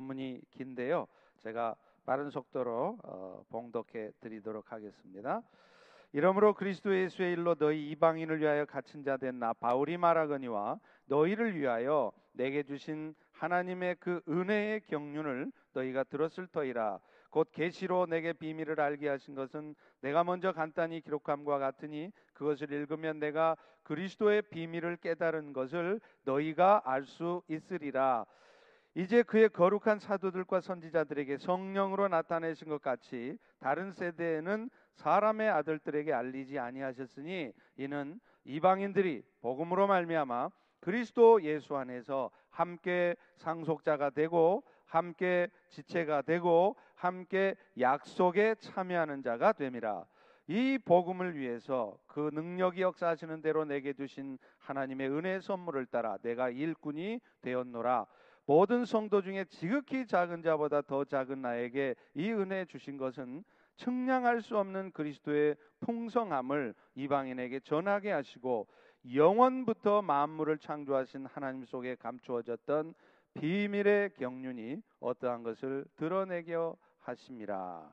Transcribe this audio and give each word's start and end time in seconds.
본문이 0.00 0.42
긴데요. 0.50 1.06
제가 1.38 1.74
빠른 2.04 2.28
속도로 2.28 2.98
어, 3.02 3.42
봉독해 3.48 4.10
드리도록 4.20 4.70
하겠습니다. 4.70 5.40
이러므로 6.12 6.52
그리스도 6.52 6.94
예수의 6.94 7.32
일로 7.32 7.54
너희 7.54 7.90
이방인을 7.90 8.40
위하여 8.40 8.66
갇힌 8.66 9.02
자 9.02 9.16
된 9.16 9.38
나 9.38 9.54
바울이 9.54 9.96
말하거니와 9.96 10.78
너희를 11.06 11.58
위하여 11.58 12.12
내게 12.32 12.62
주신 12.62 13.14
하나님의 13.32 13.96
그 13.98 14.20
은혜의 14.28 14.82
경륜을 14.82 15.50
너희가 15.72 16.04
들었을 16.04 16.46
터이라 16.48 17.00
곧 17.30 17.48
계시로 17.52 18.04
내게 18.06 18.34
비밀을 18.34 18.78
알게 18.80 19.08
하신 19.08 19.34
것은 19.34 19.74
내가 20.02 20.24
먼저 20.24 20.52
간단히 20.52 21.00
기록함과 21.00 21.58
같으니 21.58 22.12
그것을 22.34 22.70
읽으면 22.70 23.18
내가 23.18 23.56
그리스도의 23.82 24.42
비밀을 24.42 24.96
깨달은 24.98 25.52
것을 25.54 26.00
너희가 26.24 26.82
알 26.84 27.04
수 27.04 27.42
있으리라 27.48 28.26
이제 28.96 29.22
그의 29.22 29.50
거룩한 29.50 29.98
사도들과 29.98 30.62
선지자들에게 30.62 31.36
성령으로 31.36 32.08
나타내신 32.08 32.70
것 32.70 32.80
같이 32.80 33.36
다른 33.58 33.92
세대에는 33.92 34.70
사람의 34.94 35.50
아들들에게 35.50 36.14
알리지 36.14 36.58
아니하셨으니 36.58 37.52
이는 37.76 38.18
이방인들이 38.46 39.22
복음으로 39.42 39.86
말미암아 39.86 40.48
그리스도 40.80 41.42
예수 41.42 41.76
안에서 41.76 42.30
함께 42.48 43.16
상속자가 43.36 44.08
되고 44.10 44.62
함께 44.86 45.48
지체가 45.68 46.22
되고 46.22 46.76
함께 46.94 47.54
약속에 47.78 48.54
참여하는 48.54 49.20
자가 49.20 49.52
됨이라. 49.52 50.06
이 50.48 50.78
복음을 50.82 51.36
위해서 51.36 51.98
그 52.06 52.30
능력이 52.32 52.80
역사하시는 52.80 53.42
대로 53.42 53.66
내게 53.66 53.92
주신 53.92 54.38
하나님의 54.56 55.10
은혜 55.10 55.38
선물을 55.40 55.84
따라 55.84 56.16
내가 56.22 56.48
일꾼이 56.48 57.20
되었노라. 57.42 58.06
모든 58.46 58.84
성도 58.84 59.22
중에 59.22 59.44
지극히 59.46 60.06
작은 60.06 60.42
자보다 60.42 60.82
더 60.82 61.04
작은 61.04 61.42
나에게 61.42 61.96
이 62.14 62.30
은혜 62.30 62.64
주신 62.64 62.96
것은 62.96 63.44
측량할 63.76 64.40
수 64.40 64.56
없는 64.56 64.92
그리스도의 64.92 65.56
풍성함을 65.80 66.74
이방인에게 66.94 67.60
전하게 67.60 68.12
하시고 68.12 68.68
영원부터 69.12 70.02
만물을 70.02 70.58
창조하신 70.58 71.26
하나님 71.26 71.64
속에 71.64 71.96
감추어졌던 71.96 72.94
비밀의 73.34 74.14
경륜이 74.14 74.80
어떠한 75.00 75.42
것을 75.42 75.84
드러내게 75.96 76.54
하심이라. 77.00 77.92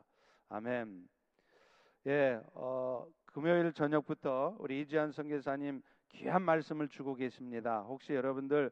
아멘. 0.50 1.08
예, 2.08 2.40
어, 2.54 3.06
금요일 3.26 3.74
저녁부터 3.74 4.56
우리 4.60 4.82
이지한 4.82 5.12
선교사님 5.12 5.82
귀한 6.10 6.42
말씀을 6.44 6.88
주고 6.90 7.16
계십니다. 7.16 7.82
혹시 7.82 8.14
여러분들 8.14 8.72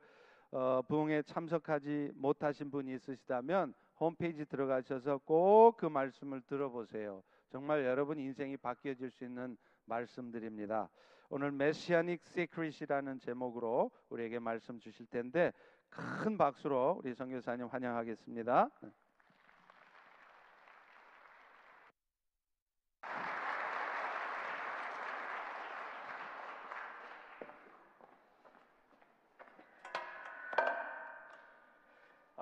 어, 0.52 0.82
부흥회 0.88 1.22
참석하지 1.24 2.12
못하신 2.16 2.70
분이 2.72 2.94
있으시다면 2.96 3.74
홈페이지 4.00 4.46
들어가셔서 4.46 5.20
꼭 5.20 5.78
그 5.78 5.86
말씀을 5.86 6.42
들어보세요. 6.42 7.24
정말 7.50 7.86
여러분 7.86 8.20
인생이 8.20 8.58
바뀌어질 8.58 9.10
수 9.12 9.24
있는 9.24 9.58
말씀드립니다. 9.86 10.90
오늘 11.30 11.52
Messianic 11.52 12.22
Secret이라는 12.26 13.20
제목으로 13.20 13.92
우리에게 14.10 14.40
말씀 14.40 14.80
주실 14.80 15.06
텐데 15.06 15.54
큰 15.90 16.38
박수로 16.38 17.00
우리 17.04 17.14
선교사님 17.14 17.68
환영하겠습니다. 17.68 18.70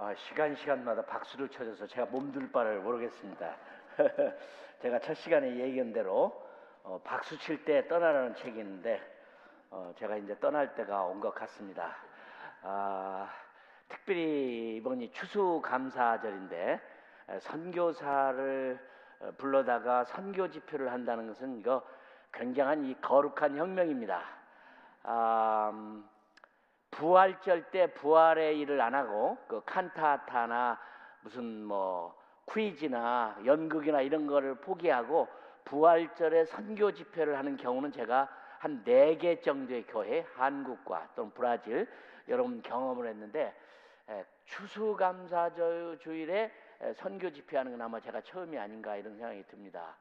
아, 0.01 0.08
시간 0.19 0.55
시간마다 0.55 1.01
박수를 1.03 1.49
쳐줘서 1.49 1.87
제가 1.87 2.07
몸둘 2.07 2.51
바를 2.51 2.79
모르겠습니다. 2.81 3.55
제가 4.81 4.99
첫 4.99 5.13
시간에 5.15 5.55
얘기한 5.57 5.91
대로 5.93 6.47
어, 6.83 6.99
박수 7.03 7.37
칠 7.39 7.63
때 7.65 7.87
떠나라는 7.87 8.35
책이 8.35 8.57
있는데 8.59 9.01
어, 9.71 9.93
제가 9.97 10.17
이제 10.17 10.37
떠날 10.39 10.73
때가 10.75 11.03
온 11.05 11.19
것 11.19 11.33
같습니다. 11.35 11.95
아, 12.63 13.29
특별히 13.87 14.75
이번이 14.77 15.11
추수 15.13 15.61
감사절인데 15.63 16.79
선교사를 17.41 18.79
어, 19.21 19.31
불러다가 19.37 20.03
선교 20.05 20.49
집회를 20.49 20.91
한다는 20.91 21.27
것은 21.27 21.57
이거 21.59 21.83
굉장한 22.33 22.85
이 22.85 22.95
거룩한 23.01 23.57
혁명입니다. 23.57 24.21
아, 25.03 25.71
음, 25.73 26.07
부활절 26.91 27.71
때 27.71 27.93
부활의 27.93 28.59
일을 28.59 28.81
안 28.81 28.95
하고 28.95 29.37
그 29.47 29.61
칸타타나 29.65 30.79
무슨 31.21 31.63
뭐 31.63 32.17
퀴즈나 32.51 33.37
연극이나 33.45 34.01
이런 34.01 34.27
거를 34.27 34.55
포기하고 34.55 35.27
부활절에 35.65 36.45
선교 36.45 36.91
집회를 36.91 37.37
하는 37.37 37.57
경우는 37.57 37.91
제가 37.91 38.27
한 38.59 38.83
네 38.83 39.17
개 39.17 39.39
정도의 39.39 39.85
교회 39.87 40.25
한국과 40.35 41.09
또는 41.15 41.31
브라질 41.33 41.87
여러분 42.27 42.61
경험을 42.61 43.07
했는데 43.07 43.55
추수감사절 44.45 45.99
주일에 45.99 46.51
선교 46.95 47.29
집회하는 47.31 47.71
건 47.71 47.81
아마 47.81 47.99
제가 47.99 48.21
처음이 48.21 48.57
아닌가 48.57 48.95
이런 48.95 49.15
생각이 49.15 49.43
듭니다. 49.47 49.95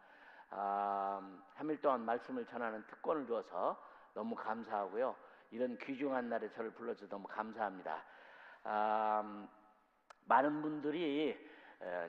아, 0.51 1.21
3일 1.57 1.81
동안 1.81 2.01
말씀을 2.01 2.47
전하는 2.47 2.85
특권을 2.87 3.27
주어서 3.27 3.81
너무 4.15 4.35
감사하고요. 4.35 5.15
이런 5.51 5.77
귀중한 5.79 6.29
날에 6.29 6.49
저를 6.51 6.71
불러줘서 6.73 7.09
너무 7.09 7.27
감사합니다. 7.27 8.03
아, 8.65 9.47
많은 10.27 10.61
분들이 10.61 11.37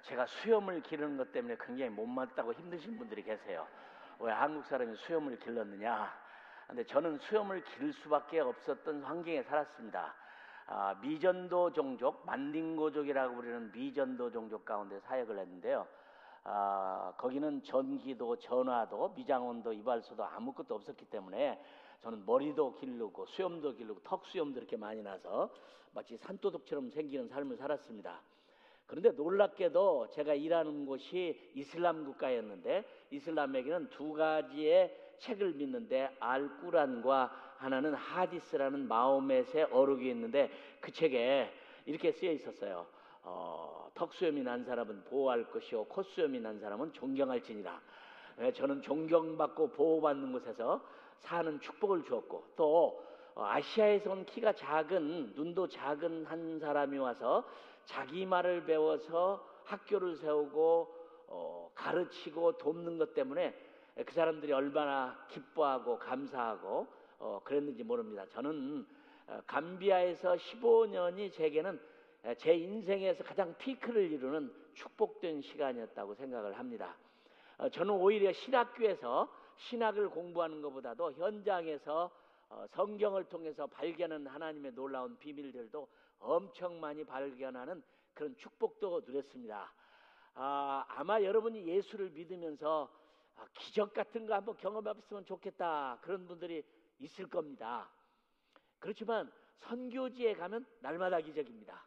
제가 0.02 0.26
수염을 0.26 0.82
기르는 0.82 1.18
것 1.18 1.32
때문에 1.32 1.56
굉장히 1.60 1.92
못맞다고 1.92 2.54
힘드신 2.54 2.98
분들이 2.98 3.24
계세요. 3.24 3.68
왜 4.20 4.32
한국 4.32 4.66
사람이 4.66 4.96
수염을 4.98 5.40
길렀느냐? 5.40 6.12
근데 6.68 6.84
저는 6.84 7.18
수염을 7.20 7.64
기를 7.64 7.94
수밖에 7.94 8.42
없었던 8.42 9.04
환경에 9.04 9.42
살았습니다. 9.44 10.14
아, 10.68 10.96
미전도 11.02 11.72
종족, 11.72 12.26
만딩고족이라고 12.26 13.36
부르는 13.36 13.72
미전도 13.72 14.32
종족 14.32 14.66
가운데 14.66 15.00
사역을 15.00 15.40
했는데요. 15.40 15.88
아, 16.44 17.14
거기는 17.18 17.64
전기도, 17.64 18.36
전화도, 18.36 19.14
미장원도, 19.16 19.74
이발소도 19.74 20.24
아무것도 20.24 20.76
없었기 20.76 21.06
때문에 21.06 21.60
저는 22.02 22.26
머리도 22.26 22.76
기르고 22.76 23.26
수염도 23.26 23.76
기르고 23.76 24.02
턱 24.04 24.26
수염도 24.26 24.60
이렇게 24.60 24.78
많이 24.78 25.02
나서 25.02 25.50
마치 25.94 26.18
산도둑처럼 26.18 26.92
생기는 26.92 27.28
삶을 27.28 27.58
살았습니다. 27.58 28.22
그런데 28.86 29.12
놀랍게도 29.12 30.10
제가 30.12 30.34
일하는 30.34 30.86
곳이 30.86 31.52
이슬람 31.54 32.06
국가였는데 32.06 32.84
이슬람에게는 33.12 33.90
두 33.90 34.14
가지의 34.14 35.16
책을 35.20 35.54
믿는데 35.54 36.16
알꾸란과 36.20 37.56
하나는 37.58 37.94
하디스라는 37.94 38.88
마호멧의 38.88 39.66
어록이 39.66 40.10
있는데 40.10 40.50
그 40.80 40.92
책에 40.92 41.52
이렇게 41.86 42.12
쓰여 42.12 42.32
있었어요. 42.32 42.88
어, 43.24 43.92
턱수염이 43.94 44.42
난 44.42 44.64
사람은 44.64 45.04
보호할 45.04 45.52
것이요 45.52 45.86
콧수염이 45.86 46.40
난 46.40 46.60
사람은 46.60 46.94
존경할지니라. 46.94 47.82
네, 48.38 48.54
저는 48.54 48.82
존경받고 48.82 49.72
보호받는 49.72 50.32
곳에서 50.32 50.82
사는 51.20 51.60
축복을 51.60 52.04
주었고 52.04 52.44
또 52.56 53.04
어, 53.36 53.46
아시아에서 53.46 54.12
온 54.12 54.26
키가 54.26 54.54
작은 54.54 55.34
눈도 55.36 55.68
작은 55.68 56.26
한 56.26 56.60
사람이 56.60 56.98
와서 56.98 57.48
자기 57.86 58.26
말을 58.26 58.66
배워서 58.66 59.46
학교를 59.66 60.18
세우고 60.18 60.96
어, 61.28 61.72
가르치고 61.76 62.58
돕는 62.58 62.98
것 62.98 63.14
때문에 63.14 63.54
그 64.06 64.14
사람들이 64.14 64.52
얼마나 64.52 65.18
기뻐하고 65.30 66.00
감사하고 66.00 66.88
어, 67.20 67.42
그랬는지 67.44 67.84
모릅니다. 67.84 68.26
저는 68.30 68.86
어, 69.28 69.42
감비아에서 69.46 70.36
15년이 70.36 71.32
제게는 71.34 71.80
제 72.38 72.54
인생에서 72.54 73.24
가장 73.24 73.56
피크를 73.58 74.12
이루는 74.12 74.52
축복된 74.74 75.42
시간이었다고 75.42 76.16
생각을 76.16 76.58
합니다. 76.58 76.96
어, 77.58 77.70
저는 77.70 77.94
오히려 77.94 78.32
신학교에서 78.32 79.30
신학을 79.60 80.10
공부하는 80.10 80.62
것보다도 80.62 81.14
현장에서 81.14 82.12
어, 82.50 82.66
성경을 82.72 83.26
통해서 83.26 83.68
발견한 83.68 84.26
하나님의 84.26 84.74
놀라운 84.74 85.18
비밀들도 85.20 85.88
엄청 86.20 86.80
많이 86.80 87.04
발견하는 87.04 87.84
그런 88.14 88.36
축복도 88.38 89.02
누렸습니다. 89.06 89.72
아, 90.34 90.86
아마 90.90 91.22
여러분이 91.22 91.68
예수를 91.68 92.10
믿으면서 92.10 92.90
아, 93.36 93.46
기적 93.54 93.94
같은 93.94 94.26
거 94.26 94.34
한번 94.34 94.58
경험해봤으면 94.58 95.26
좋겠다 95.26 96.00
그런 96.02 96.26
분들이 96.28 96.64
있을 97.00 97.30
겁니다. 97.30 97.90
그렇지만 98.80 99.32
선교지에 99.60 100.36
가면 100.36 100.66
날마다 100.80 101.20
기적입니다. 101.20 101.86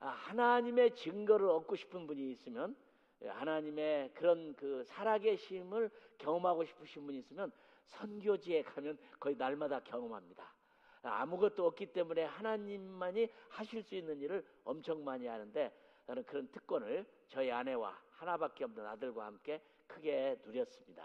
아, 0.00 0.08
하나님의 0.08 0.94
증거를 0.96 1.48
얻고 1.48 1.76
싶은 1.76 2.06
분이 2.06 2.30
있으면 2.30 2.74
예, 2.74 2.85
하나님의 3.24 4.12
그런 4.14 4.54
그 4.54 4.84
살아계심을 4.84 5.90
경험하고 6.18 6.64
싶으신 6.64 7.06
분이 7.06 7.18
있으면 7.18 7.50
선교지에 7.86 8.62
가면 8.62 8.98
거의 9.18 9.36
날마다 9.36 9.80
경험합니다. 9.80 10.54
아무것도 11.02 11.64
없기 11.66 11.86
때문에 11.92 12.24
하나님만이 12.24 13.28
하실 13.48 13.82
수 13.82 13.94
있는 13.94 14.20
일을 14.20 14.44
엄청 14.64 15.04
많이 15.04 15.26
하는데 15.26 15.72
저는 16.06 16.24
그런 16.24 16.50
특권을 16.50 17.06
저희 17.28 17.50
아내와 17.50 17.96
하나밖에 18.10 18.64
없는 18.64 18.84
아들과 18.84 19.26
함께 19.26 19.62
크게 19.86 20.38
누렸습니다. 20.44 21.04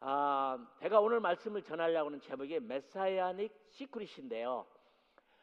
아, 0.00 0.58
제가 0.80 1.00
오늘 1.00 1.20
말씀을 1.20 1.62
전하려고 1.62 2.08
하는 2.08 2.20
제목이 2.20 2.60
메사이아닉 2.60 3.52
시크릿인데요. 3.70 4.66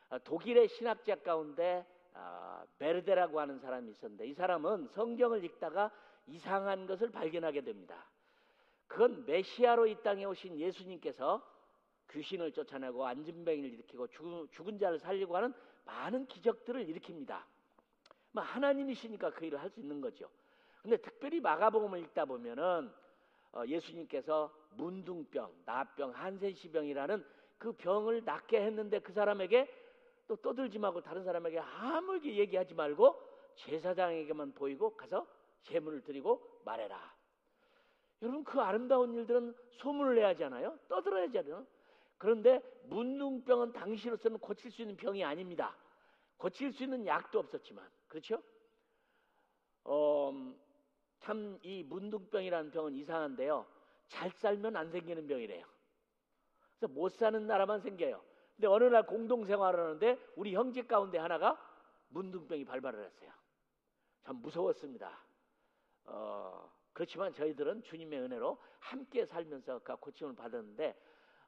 아, 0.10 0.18
독일의 0.20 0.68
신학자 0.68 1.16
가운데 1.16 1.86
아, 2.22 2.66
베르데라고 2.78 3.40
하는 3.40 3.60
사람이 3.60 3.92
있었는데 3.92 4.28
이 4.28 4.34
사람은 4.34 4.90
성경을 4.90 5.44
읽다가 5.46 5.92
이상한 6.28 6.86
것을 6.86 7.12
발견하게 7.12 7.62
됩니다. 7.62 8.06
그건 8.88 9.26
메시아로 9.26 9.88
이 9.88 9.96
땅에 10.04 10.26
오신 10.26 10.60
예수님께서 10.60 11.42
귀신을 12.12 12.52
쫓아내고 12.52 13.06
안진뱅이를 13.06 13.72
일으키고 13.74 14.08
죽은, 14.50 14.80
자를 14.80 15.00
살리고 15.00 15.36
하는 15.36 15.54
많은 15.86 16.26
기적들을 16.26 16.86
일으킵니다. 16.88 17.42
뭐 18.32 18.44
하나님이시니까 18.44 19.32
그 19.32 19.46
일을 19.46 19.62
할 19.62 19.70
수 19.70 19.80
있는 19.80 20.02
거죠. 20.02 20.30
근데 20.82 20.98
특별히 20.98 21.40
마가복음을 21.40 22.00
읽다 22.00 22.26
보면은 22.26 22.92
어, 23.52 23.64
예수님께서 23.66 24.54
문둥병, 24.72 25.52
나병, 25.66 26.12
한센시병이라는 26.12 27.26
그 27.58 27.72
병을 27.74 28.24
낫게 28.24 28.62
했는데 28.62 29.00
그 29.00 29.12
사람에게 29.12 29.68
또 30.30 30.36
떠들지 30.36 30.78
말고 30.78 31.02
다른 31.02 31.24
사람에게 31.24 31.58
아무 31.60 32.20
얘기하지 32.24 32.76
말고 32.76 33.20
제사장에게만 33.56 34.54
보이고 34.54 34.96
가서 34.96 35.26
제물을 35.64 36.04
드리고 36.04 36.62
말해라. 36.66 37.16
여러분 38.22 38.44
그 38.44 38.62
아름다운 38.62 39.12
일들은 39.16 39.56
소문을 39.72 40.16
내야 40.16 40.28
하잖아요. 40.30 40.78
떠들어야 40.88 41.24
하잖아요. 41.30 41.66
그런데 42.20 42.62
문둥병은 42.84 43.74
당시로서는 43.74 44.38
고칠 44.38 44.70
수 44.72 44.84
있는 44.84 44.96
병이 44.96 45.24
아닙니다. 45.24 45.76
고칠 46.38 46.72
수 46.72 46.84
있는 46.84 47.08
약도 47.08 47.40
없었지만 47.40 47.90
그렇죠? 48.08 48.44
어, 49.84 50.32
참 51.22 51.60
이 51.64 51.82
문둥병이라는 51.84 52.70
병은 52.70 52.94
이상한데요. 52.94 53.66
잘 54.10 54.30
살면 54.30 54.76
안 54.76 54.92
생기는 54.92 55.26
병이래요. 55.26 55.66
그래서 56.78 56.94
못 56.94 57.10
사는 57.14 57.48
나라만 57.48 57.82
생겨요. 57.82 58.29
근데 58.60 58.68
어느 58.68 58.84
날 58.84 59.04
공동 59.06 59.46
생활을 59.46 59.80
하는데 59.80 60.20
우리 60.36 60.54
형제 60.54 60.82
가운데 60.82 61.18
하나가 61.18 61.58
문둥병이 62.10 62.66
발발을 62.66 63.06
했어요. 63.06 63.32
참 64.26 64.36
무서웠습니다. 64.42 65.18
어, 66.04 66.70
그렇지만 66.92 67.32
저희들은 67.32 67.84
주님의 67.84 68.20
은혜로 68.20 68.62
함께 68.80 69.26
살면서 69.26 69.80
그 69.80 69.96
고침을 69.96 70.36
받았는데 70.36 70.94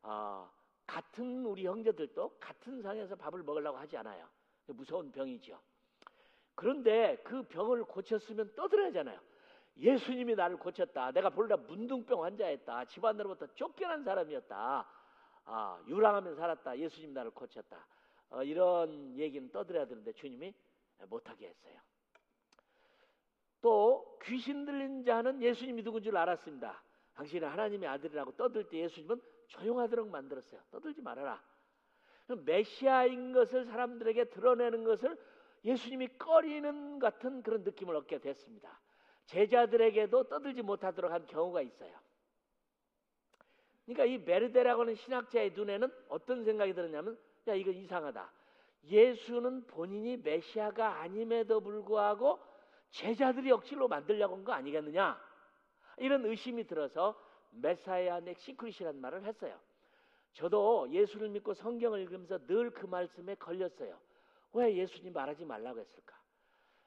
어, 0.03 0.49
같은 0.87 1.45
우리 1.45 1.65
형제들도 1.65 2.37
같은 2.39 2.81
상에서 2.81 3.17
밥을 3.17 3.43
먹으려고 3.43 3.77
하지 3.77 3.97
않아요. 3.97 4.25
무서운 4.67 5.11
병이죠. 5.11 5.59
그런데 6.55 7.17
그 7.25 7.43
병을 7.43 7.83
고쳤으면 7.83 8.55
떠들어야잖아요. 8.55 9.19
예수님이 9.75 10.35
나를 10.35 10.55
고쳤다. 10.55 11.11
내가 11.11 11.29
본래 11.29 11.57
문둥병 11.57 12.23
환자였다. 12.23 12.85
집안으로부터 12.85 13.47
쫓겨난 13.55 14.01
사람이었다. 14.01 15.00
아, 15.45 15.81
유랑하면 15.87 16.35
살았다. 16.35 16.77
예수님 16.77 17.13
나를 17.13 17.31
고쳤다. 17.31 17.85
어, 18.29 18.43
이런 18.43 19.17
얘기는 19.17 19.49
떠들어야 19.51 19.85
되는데 19.85 20.13
주님이 20.13 20.53
못하게 21.09 21.47
했어요. 21.47 21.79
또 23.61 24.17
귀신 24.23 24.65
들린 24.65 25.03
자는 25.03 25.41
예수님이 25.41 25.83
누군 25.83 26.01
줄 26.01 26.17
알았습니다. 26.17 26.83
당신은 27.13 27.47
하나님의 27.47 27.87
아들이라고 27.89 28.31
떠들 28.35 28.67
때 28.69 28.79
예수님은 28.79 29.21
조용하도록 29.47 30.09
만들었어요. 30.09 30.61
떠들지 30.71 31.01
말아라. 31.01 31.41
메시아인 32.45 33.33
것을 33.33 33.65
사람들에게 33.65 34.25
드러내는 34.29 34.83
것을 34.83 35.17
예수님이 35.65 36.07
꺼리는 36.17 36.99
같은 36.99 37.43
그런 37.43 37.63
느낌을 37.63 37.95
얻게 37.95 38.19
됐습니다. 38.19 38.79
제자들에게도 39.25 40.23
떠들지 40.23 40.61
못하도록 40.61 41.11
한 41.11 41.25
경우가 41.25 41.61
있어요. 41.61 41.93
그러니까 43.85 44.05
이 44.05 44.17
메르데라고 44.19 44.81
하는 44.81 44.95
신학자의 44.95 45.51
눈에는 45.53 45.91
어떤 46.09 46.43
생각이 46.43 46.73
들었냐면 46.73 47.17
야 47.47 47.53
이거 47.53 47.71
이상하다. 47.71 48.31
예수는 48.85 49.67
본인이 49.67 50.17
메시아가 50.17 51.01
아님에도 51.01 51.61
불구하고 51.61 52.39
제자들이 52.91 53.51
억지로 53.51 53.87
만들려고 53.87 54.35
한 54.35 54.43
거 54.43 54.51
아니겠느냐? 54.53 55.19
이런 55.97 56.25
의심이 56.25 56.65
들어서 56.65 57.19
Messianic 57.51 58.37
Secret이라는 58.39 58.99
말을 58.99 59.23
했어요. 59.25 59.59
저도 60.33 60.87
예수를 60.89 61.29
믿고 61.29 61.53
성경을 61.53 61.99
읽으면서 62.01 62.39
늘 62.47 62.71
그 62.71 62.85
말씀에 62.85 63.35
걸렸어요. 63.35 63.99
왜 64.53 64.75
예수님 64.75 65.13
말하지 65.13 65.45
말라고 65.45 65.79
했을까? 65.79 66.15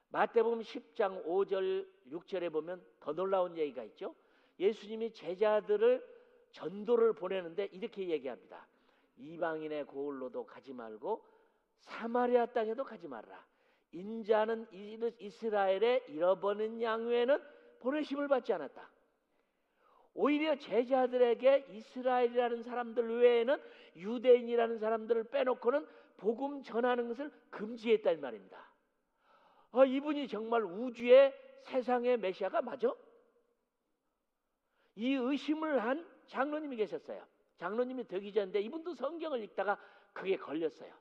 마태복음 0.09 0.61
10장 0.61 1.25
5절 1.27 1.87
6절에 2.11 2.53
보면 2.53 2.85
더 3.01 3.13
놀라운 3.13 3.57
얘기가 3.57 3.83
있죠. 3.85 4.15
예수님이 4.59 5.13
제자들을 5.13 6.14
전도를 6.55 7.13
보내는데 7.13 7.67
이렇게 7.67 8.09
얘기합니다. 8.09 8.67
이방인의 9.17 9.87
고을로도 9.87 10.47
가지 10.47 10.73
말고 10.73 11.25
사마리아 11.81 12.47
땅에도 12.47 12.85
가지 12.85 13.07
말라. 13.07 13.45
인자는 13.93 14.67
이스라엘의 15.19 16.05
잃어버린 16.09 16.81
양 16.83 17.07
외에는 17.07 17.39
보내심을 17.81 18.29
받지 18.29 18.53
않았다. 18.53 18.91
오히려 20.15 20.57
제자들에게 20.57 21.67
이스라엘이라는 21.71 22.63
사람들 22.63 23.21
외에는 23.21 23.61
유대인이라는 23.97 24.79
사람들을 24.79 25.25
빼놓고는 25.25 25.87
복음 26.17 26.63
전하는 26.63 27.09
것을 27.09 27.31
금지했단 27.51 28.21
말입니다. 28.21 28.73
아, 29.73 29.85
이분이 29.85 30.29
정말 30.29 30.63
우주의 30.63 31.35
세상의 31.63 32.19
메시아가 32.19 32.63
맞아? 32.63 32.95
이 34.95 35.15
의심을 35.15 35.83
한 35.83 36.14
장로님이 36.27 36.77
계셨어요. 36.77 37.25
장로님이 37.57 38.07
전인데 38.07 38.61
이분도 38.61 38.95
성경을 38.95 39.43
읽다가 39.45 39.79
그게 40.13 40.37
걸렸어요. 40.37 40.93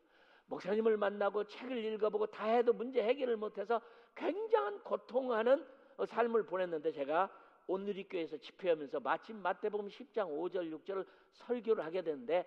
목사님을 0.47 0.97
만나고 0.97 1.45
책을 1.45 1.77
읽어보고 1.77 2.27
다 2.27 2.45
해도 2.45 2.73
문제 2.73 3.01
해결을 3.01 3.37
못해서 3.37 3.81
굉장한 4.15 4.83
고통하는 4.83 5.65
삶을 6.05 6.45
보냈는데 6.45 6.91
제가 6.91 7.29
온누리교회에서 7.67 8.37
집회하면서 8.37 8.99
마침 8.99 9.37
마태복음 9.37 9.87
10장 9.87 10.27
5절 10.29 10.71
6절을 10.73 11.05
설교를 11.31 11.83
하게 11.85 12.01
됐는데 12.01 12.45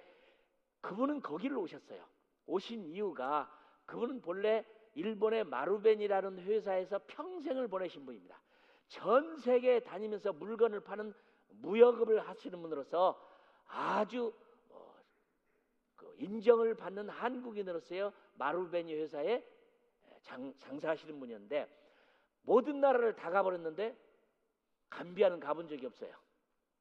그분은 0.81 1.21
거기를 1.21 1.57
오셨어요. 1.57 2.05
오신 2.47 2.85
이유가 2.85 3.51
그분은 3.87 4.21
본래 4.21 4.65
일본의 4.95 5.45
마루벤이라는 5.45 6.39
회사에서 6.41 7.01
평생을 7.07 7.69
보내신 7.69 8.05
분입니다. 8.05 8.41
전 8.89 9.37
세계에 9.37 9.81
다니면서 9.81 10.33
물건을 10.33 10.81
파는 10.81 11.13
무역업을 11.61 12.27
하시는 12.27 12.61
분으로서 12.61 13.21
아주 13.69 14.33
어, 14.71 14.95
그 15.97 16.15
인정을 16.19 16.75
받는 16.75 17.09
한국인으로서요 17.09 18.13
마루베니 18.35 18.95
회사에 18.95 19.45
장, 20.23 20.53
장사하시는 20.59 21.19
분이었는데 21.19 21.69
모든 22.43 22.81
나라를 22.81 23.15
다 23.15 23.31
가버렸는데 23.31 23.97
감비아는 24.91 25.41
가본 25.41 25.69
적이 25.69 25.87
없어요. 25.87 26.13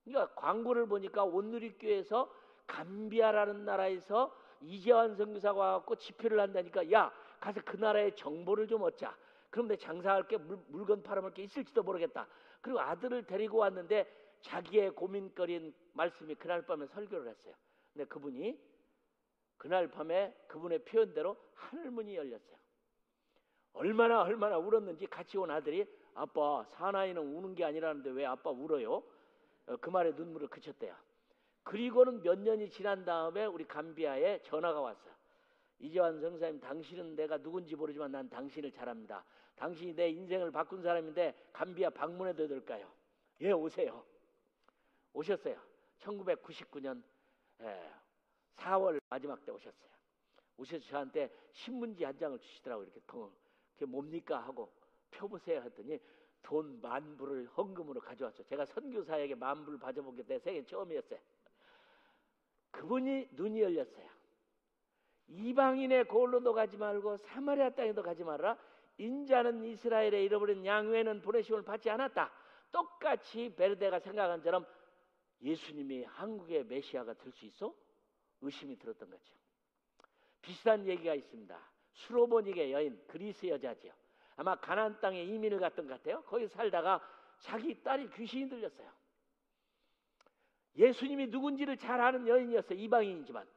그러니까 0.03 0.33
광고를 0.35 0.87
보니까 0.87 1.23
온누리교회에서 1.23 2.31
감비아라는 2.67 3.65
나라에서 3.65 4.35
이재환 4.61 5.15
선교사가 5.15 5.59
와갖고 5.59 5.95
집회를 5.95 6.39
한다니까 6.39 6.91
야 6.91 7.11
가서 7.39 7.61
그 7.65 7.77
나라의 7.77 8.15
정보를 8.15 8.67
좀 8.67 8.83
얻자. 8.83 9.15
그럼 9.49 9.67
내 9.67 9.75
장사할 9.75 10.27
게 10.27 10.37
물, 10.37 10.59
물건 10.67 11.01
팔아먹을 11.01 11.33
게 11.33 11.43
있을지도 11.43 11.83
모르겠다. 11.83 12.27
그리고 12.61 12.79
아들을 12.79 13.25
데리고 13.25 13.59
왔는데 13.59 14.24
자기의 14.45 14.91
고민거리인 14.91 15.73
말씀이 15.93 16.35
그날 16.35 16.61
밤에 16.61 16.85
설교를 16.87 17.27
했어요. 17.27 17.53
근데 17.93 18.05
그분이 18.05 18.59
그날 19.57 19.87
밤에 19.87 20.33
그분의 20.47 20.85
표현대로 20.85 21.35
하늘문이 21.55 22.15
열렸어요. 22.15 22.55
얼마나 23.73 24.21
얼마나 24.21 24.57
울었는지 24.57 25.07
같이 25.07 25.37
온 25.37 25.49
아들이 25.49 25.85
아빠 26.13 26.63
사나이는 26.69 27.21
우는 27.21 27.55
게 27.55 27.65
아니라는데 27.65 28.11
왜 28.11 28.25
아빠 28.25 28.51
울어요? 28.51 29.03
어, 29.67 29.77
그 29.81 29.89
말에 29.89 30.11
눈물을 30.11 30.47
그쳤대요. 30.47 30.95
그리고는 31.63 32.21
몇 32.21 32.39
년이 32.39 32.69
지난 32.69 33.03
다음에 33.03 33.45
우리 33.45 33.65
감비아에 33.65 34.43
전화가 34.43 34.79
왔어요. 34.79 35.13
이재환 35.79 36.21
성사님 36.21 36.59
당신은 36.61 37.15
내가 37.15 37.37
누군지 37.37 37.75
모르지만 37.75 38.11
난 38.11 38.29
당신을 38.29 38.71
잘합니다. 38.71 39.25
당신이 39.55 39.95
내 39.95 40.09
인생을 40.09 40.51
바꾼 40.51 40.83
사람인데 40.83 41.33
감비아 41.51 41.89
방문해도 41.89 42.47
될까요? 42.47 42.87
예 43.41 43.51
오세요. 43.51 44.05
오셨어요. 45.15 45.57
1999년 45.99 47.01
4월 48.57 48.99
마지막 49.09 49.43
때 49.45 49.51
오셨어요. 49.51 49.89
오셔서 50.57 50.85
저한테 50.85 51.33
신문지 51.51 52.03
한 52.03 52.17
장을 52.17 52.37
주시더라고 52.37 52.83
이렇게 52.83 52.99
통 53.07 53.31
그게 53.73 53.85
뭡니까 53.85 54.39
하고 54.39 54.71
펴보세요 55.11 55.61
했더니 55.61 55.99
돈 56.41 56.79
만 56.81 57.17
불을 57.17 57.47
헌금으로 57.47 57.99
가져왔죠. 58.01 58.43
제가 58.43 58.65
선교사에게 58.65 59.35
만 59.35 59.65
불 59.65 59.79
받아본 59.79 60.15
게내 60.15 60.39
생애 60.39 60.63
처음이었어요. 60.63 61.19
그분이 62.71 63.29
눈이 63.31 63.61
열렸어요. 63.61 64.07
이방인의 65.27 66.05
고을로도 66.05 66.53
가지 66.53 66.77
말고 66.77 67.17
사마리아 67.17 67.71
땅에도 67.71 68.03
가지 68.03 68.23
말라. 68.23 68.57
인자는 68.97 69.63
이스라엘의 69.63 70.23
잃어버린 70.25 70.65
양 70.65 70.87
외에는 70.89 71.21
보내심을 71.21 71.63
받지 71.63 71.89
않았다. 71.89 72.31
똑같이 72.71 73.53
베르데가 73.55 73.99
생각한 73.99 74.41
처럼 74.43 74.65
예수님이 75.41 76.03
한국의 76.03 76.65
메시아가 76.65 77.13
될 77.13 77.31
수 77.31 77.45
있어? 77.45 77.73
의심이 78.41 78.77
들었던 78.77 79.09
거죠. 79.09 79.33
비슷한 80.41 80.85
얘기가 80.85 81.15
있습니다. 81.15 81.59
수로보닉의 81.93 82.71
여인 82.71 83.01
그리스 83.07 83.47
여자지요. 83.47 83.93
아마 84.35 84.55
가나안 84.59 84.99
땅에 84.99 85.23
이민을 85.23 85.59
갔던 85.59 85.87
것 85.87 85.93
같아요. 85.93 86.21
거기 86.23 86.47
살다가 86.47 87.01
자기 87.39 87.81
딸이 87.81 88.09
귀신이 88.11 88.49
들렸어요. 88.49 88.91
예수님이 90.77 91.27
누군지를 91.27 91.77
잘 91.77 92.01
아는 92.01 92.27
여인이었어요. 92.27 92.77
이방인이지만 92.77 93.47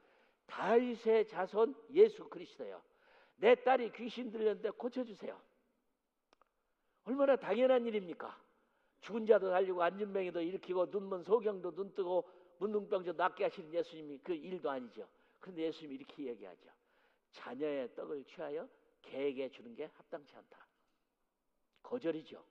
다윗의 0.47 1.27
자손 1.27 1.75
예수 1.91 2.29
그리스도요. 2.29 2.81
내 3.37 3.55
딸이 3.57 3.93
귀신 3.93 4.31
들렸는데 4.31 4.71
고쳐주세요. 4.71 5.41
얼마나 7.05 7.37
당연한 7.37 7.85
일입니까? 7.87 8.41
죽은 9.01 9.27
자도 9.27 9.51
살리고 9.51 9.83
안진병이도 9.83 10.41
일으키고 10.41 10.87
눈먼 10.87 11.23
소경도 11.23 11.75
눈 11.75 11.95
뜨고 11.95 12.29
문둥병도 12.59 13.13
낫게 13.13 13.45
하시는 13.45 13.73
예수님이 13.73 14.19
그 14.19 14.35
일도 14.35 14.69
아니죠. 14.71 15.09
그런데 15.41 15.63
예수님이 15.63 15.97
이렇게 15.97 16.27
얘기하죠. 16.27 16.69
자녀의 17.33 17.95
떡을 17.95 18.25
취하여 18.25 18.69
개에게 19.03 19.49
주는 19.51 19.75
게 19.75 19.85
합당치 19.85 20.35
않다. 20.35 20.67
거절이죠. 21.83 22.43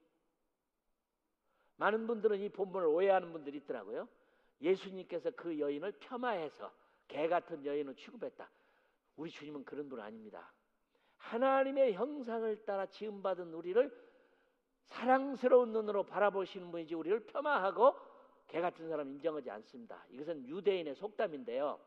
많은 1.76 2.06
분들은 2.06 2.40
이 2.40 2.48
본문을 2.48 2.88
오해하는 2.88 3.32
분들이 3.32 3.58
있더라고요. 3.58 4.08
예수님께서 4.60 5.30
그 5.32 5.58
여인을 5.58 5.92
폄하해서 6.00 6.72
개 7.06 7.28
같은 7.28 7.64
여인을 7.64 7.94
취급했다. 7.94 8.50
우리 9.16 9.30
주님은 9.30 9.64
그런 9.64 9.88
분 9.88 10.00
아닙니다. 10.00 10.52
하나님의 11.16 11.94
형상을 11.94 12.64
따라 12.64 12.86
지음받은 12.86 13.52
우리를 13.52 14.07
사랑스러운 14.88 15.72
눈으로 15.72 16.02
바라보시는 16.04 16.70
분이지 16.70 16.94
우리를 16.94 17.26
폄하하고 17.26 17.94
개 18.46 18.60
같은 18.60 18.88
사람 18.88 19.08
인정하지 19.10 19.50
않습니다. 19.50 20.04
이것은 20.10 20.46
유대인의 20.48 20.94
속담인데요. 20.94 21.78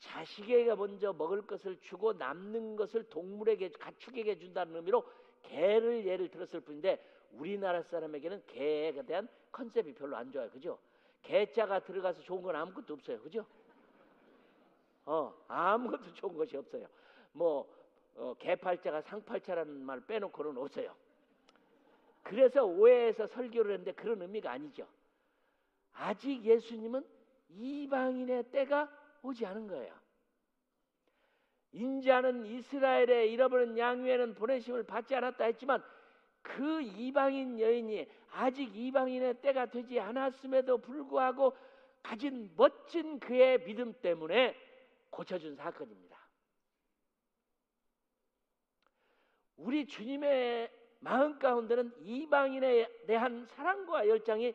자식에게 0.00 0.74
먼저 0.74 1.12
먹을 1.12 1.42
것을 1.42 1.78
주고 1.80 2.12
남는 2.12 2.74
것을 2.74 3.08
동물에게 3.08 3.70
가축에게 3.70 4.38
준다는 4.38 4.74
의미로 4.74 5.04
개를 5.42 6.04
예를 6.04 6.28
들었을 6.28 6.60
뿐인데 6.60 7.04
우리나라 7.32 7.82
사람에게는 7.82 8.42
개에 8.46 8.92
대한 9.06 9.28
컨셉이 9.52 9.94
별로 9.94 10.16
안 10.16 10.30
좋아요. 10.32 10.50
그죠? 10.50 10.78
개자가 11.22 11.80
들어가서 11.80 12.20
좋은 12.22 12.42
건 12.42 12.56
아무것도 12.56 12.94
없어요. 12.94 13.20
그죠? 13.20 13.46
어, 15.06 15.32
아무것도 15.46 16.14
좋은 16.14 16.36
것이 16.36 16.56
없어요. 16.56 16.86
뭐 17.32 17.68
어, 18.16 18.34
개팔자가 18.38 19.02
상팔자라는 19.02 19.84
말 19.84 20.00
빼놓고는 20.00 20.58
없어요. 20.58 20.94
그래서 22.22 22.64
오해해서 22.64 23.26
설교를 23.26 23.72
했는데 23.72 23.92
그런 23.92 24.22
의미가 24.22 24.50
아니죠. 24.50 24.86
아직 25.92 26.42
예수님은 26.44 27.04
이방인의 27.50 28.50
때가 28.50 28.90
오지 29.22 29.44
않은 29.46 29.66
거예요. 29.68 29.94
인자는 31.72 32.46
이스라엘의 32.46 33.32
잃어버린 33.32 33.78
양 33.78 34.04
위에는 34.04 34.34
보내심을 34.34 34.84
받지 34.84 35.14
않았다 35.14 35.44
했지만 35.44 35.82
그 36.42 36.82
이방인 36.82 37.58
여인이 37.58 38.06
아직 38.32 38.74
이방인의 38.76 39.40
때가 39.40 39.66
되지 39.66 39.98
않았음에도 40.00 40.78
불구하고 40.78 41.56
가진 42.02 42.52
멋진 42.56 43.20
그의 43.20 43.64
믿음 43.64 43.92
때문에 44.00 44.56
고쳐준 45.10 45.56
사건입니다. 45.56 46.18
우리 49.56 49.86
주님의 49.86 50.81
마음 51.02 51.36
가운데는 51.38 51.92
이방인에 52.00 52.88
대한 53.06 53.44
사랑과 53.46 54.08
열정이 54.08 54.54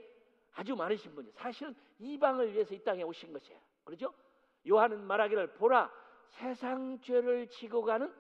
아주 0.55 0.75
많으신 0.75 1.13
분이에요. 1.13 1.33
사실은 1.35 1.75
이방을 1.99 2.53
위해서 2.53 2.73
이 2.73 2.79
땅에 2.83 3.03
오신 3.03 3.33
것이에요. 3.33 3.59
그렇죠? 3.83 4.13
요한은 4.67 5.03
말하기를 5.03 5.53
보라 5.53 5.91
세상 6.29 6.99
죄를 7.01 7.47
지고 7.49 7.83
가는 7.83 8.11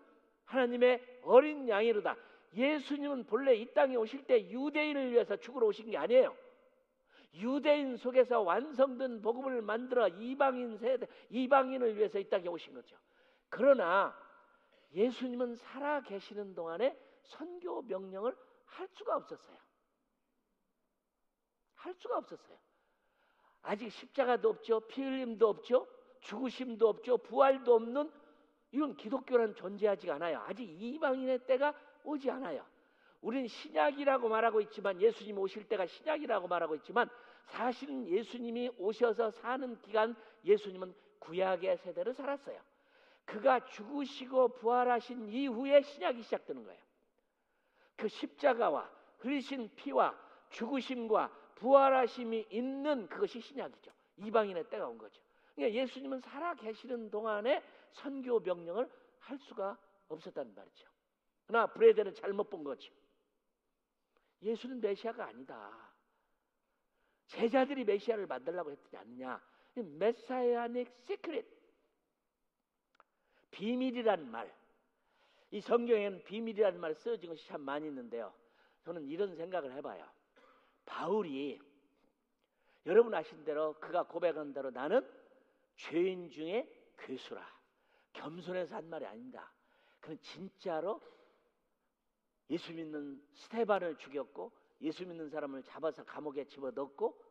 하나님의 0.45 1.21
어린 1.23 1.67
양이로다. 1.67 2.15
예수님은 2.53 3.25
본래 3.25 3.55
이 3.55 3.73
땅에 3.73 3.95
오실 3.95 4.25
때 4.25 4.49
유대인을 4.49 5.11
위해서 5.11 5.37
죽으러 5.37 5.67
오신 5.67 5.89
게 5.89 5.97
아니에요. 5.97 6.35
유대인 7.35 7.95
속에서 7.95 8.41
완성된 8.41 9.21
복음을 9.21 9.61
만들어 9.61 10.07
이방인 10.07 10.77
세대, 10.77 11.07
이방인을 11.29 11.95
위해서 11.95 12.19
이 12.19 12.27
땅에 12.29 12.47
오신 12.47 12.73
거죠. 12.73 12.97
그러나 13.49 14.17
예수님은 14.93 15.55
살아 15.55 16.01
계시는 16.01 16.55
동안에 16.55 16.97
선교 17.27 17.81
명령을 17.83 18.35
할 18.65 18.87
수가 18.87 19.15
없었어요. 19.15 19.57
할 21.75 21.93
수가 21.93 22.17
없었어요. 22.17 22.57
아직 23.61 23.91
십자가도 23.91 24.49
없죠. 24.49 24.79
피 24.81 25.03
흘림도 25.03 25.47
없죠. 25.47 25.87
죽으심도 26.21 26.87
없죠. 26.87 27.17
부활도 27.17 27.75
없는 27.75 28.11
이런 28.71 28.95
기독교는 28.95 29.55
존재하지 29.55 30.09
않아요. 30.11 30.39
아직 30.39 30.63
이방인의 30.63 31.45
때가 31.45 31.73
오지 32.03 32.29
않아요. 32.31 32.65
우리는 33.21 33.47
신약이라고 33.47 34.29
말하고 34.29 34.61
있지만 34.61 35.01
예수님 35.01 35.37
오실 35.37 35.67
때가 35.67 35.85
신약이라고 35.85 36.47
말하고 36.47 36.75
있지만 36.75 37.09
사실은 37.45 38.07
예수님이 38.07 38.71
오셔서 38.77 39.31
사는 39.31 39.79
기간 39.81 40.15
예수님은 40.43 40.93
구약의 41.19 41.77
세대를 41.77 42.13
살았어요. 42.13 42.59
그가 43.25 43.65
죽으시고 43.65 44.49
부활하신 44.55 45.29
이후에 45.29 45.81
신약이 45.81 46.23
시작되는 46.23 46.63
거예요. 46.63 46.86
그 47.97 48.07
십자가와 48.07 48.89
흘리신 49.17 49.75
피와 49.75 50.15
죽으심과 50.49 51.29
부활하심이 51.55 52.47
있는 52.51 53.09
그것이 53.09 53.41
신약이죠. 53.41 53.91
이방인의 54.17 54.69
때가 54.69 54.87
온 54.87 54.97
거죠. 54.97 55.21
그러니까 55.55 55.81
예수님은 55.81 56.21
살아 56.21 56.53
계시는 56.53 57.09
동안에 57.09 57.63
선교 57.91 58.39
명령을 58.39 58.89
할 59.19 59.37
수가 59.39 59.77
없었다는 60.07 60.53
말이죠. 60.53 60.87
그러나 61.47 61.67
브레데는 61.67 62.13
잘못 62.13 62.49
본 62.49 62.63
거죠. 62.63 62.93
예수는 64.41 64.79
메시아가 64.79 65.25
아니다. 65.25 65.91
제자들이 67.25 67.83
메시아를 67.83 68.27
만들라고 68.27 68.71
했지 68.71 68.95
않느냐. 68.95 69.41
Messianic 69.73 70.93
Secret 71.05 71.45
비밀이란 73.51 74.29
말. 74.29 74.53
이 75.51 75.61
성경에는 75.61 76.23
비밀이라는 76.23 76.79
말이 76.79 76.93
쓰여진 76.95 77.29
것이 77.29 77.47
참 77.47 77.61
많이 77.61 77.87
있는데요. 77.87 78.33
저는 78.83 79.05
이런 79.07 79.35
생각을 79.35 79.73
해봐요. 79.73 80.05
바울이 80.85 81.59
여러분 82.85 83.13
아신 83.13 83.43
대로 83.43 83.73
그가 83.79 84.03
고백한 84.03 84.53
대로 84.53 84.71
나는 84.71 85.05
죄인 85.75 86.29
중에 86.29 86.67
괴수라. 86.97 87.45
겸손해서 88.13 88.75
한 88.75 88.89
말이 88.89 89.05
아닙니다. 89.05 89.51
그는 89.99 90.17
진짜로 90.21 91.01
예수 92.49 92.73
믿는 92.73 93.21
스테반을 93.33 93.97
죽였고 93.97 94.51
예수 94.81 95.05
믿는 95.05 95.29
사람을 95.29 95.63
잡아서 95.63 96.03
감옥에 96.03 96.45
집어넣고 96.45 97.21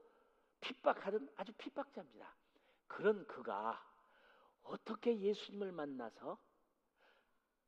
핍박하던 0.61 1.31
아주 1.37 1.53
핍박자입니다. 1.55 2.35
그런 2.87 3.27
그가 3.27 3.83
어떻게 4.63 5.19
예수님을 5.19 5.73
만나서 5.73 6.39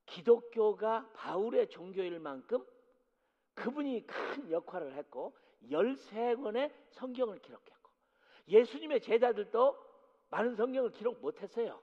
기독교가 0.08 1.10
바울의 1.14 1.68
종교일 1.68 2.18
만큼 2.18 2.64
그분이 3.54 4.06
큰 4.06 4.50
역할을 4.50 4.94
했고 4.94 5.36
13권의 5.70 6.72
성경을 6.90 7.38
기록했고 7.40 7.90
예수님의 8.48 9.00
제자들도 9.00 9.76
많은 10.30 10.54
성경을 10.56 10.92
기록 10.92 11.20
못했어요. 11.20 11.80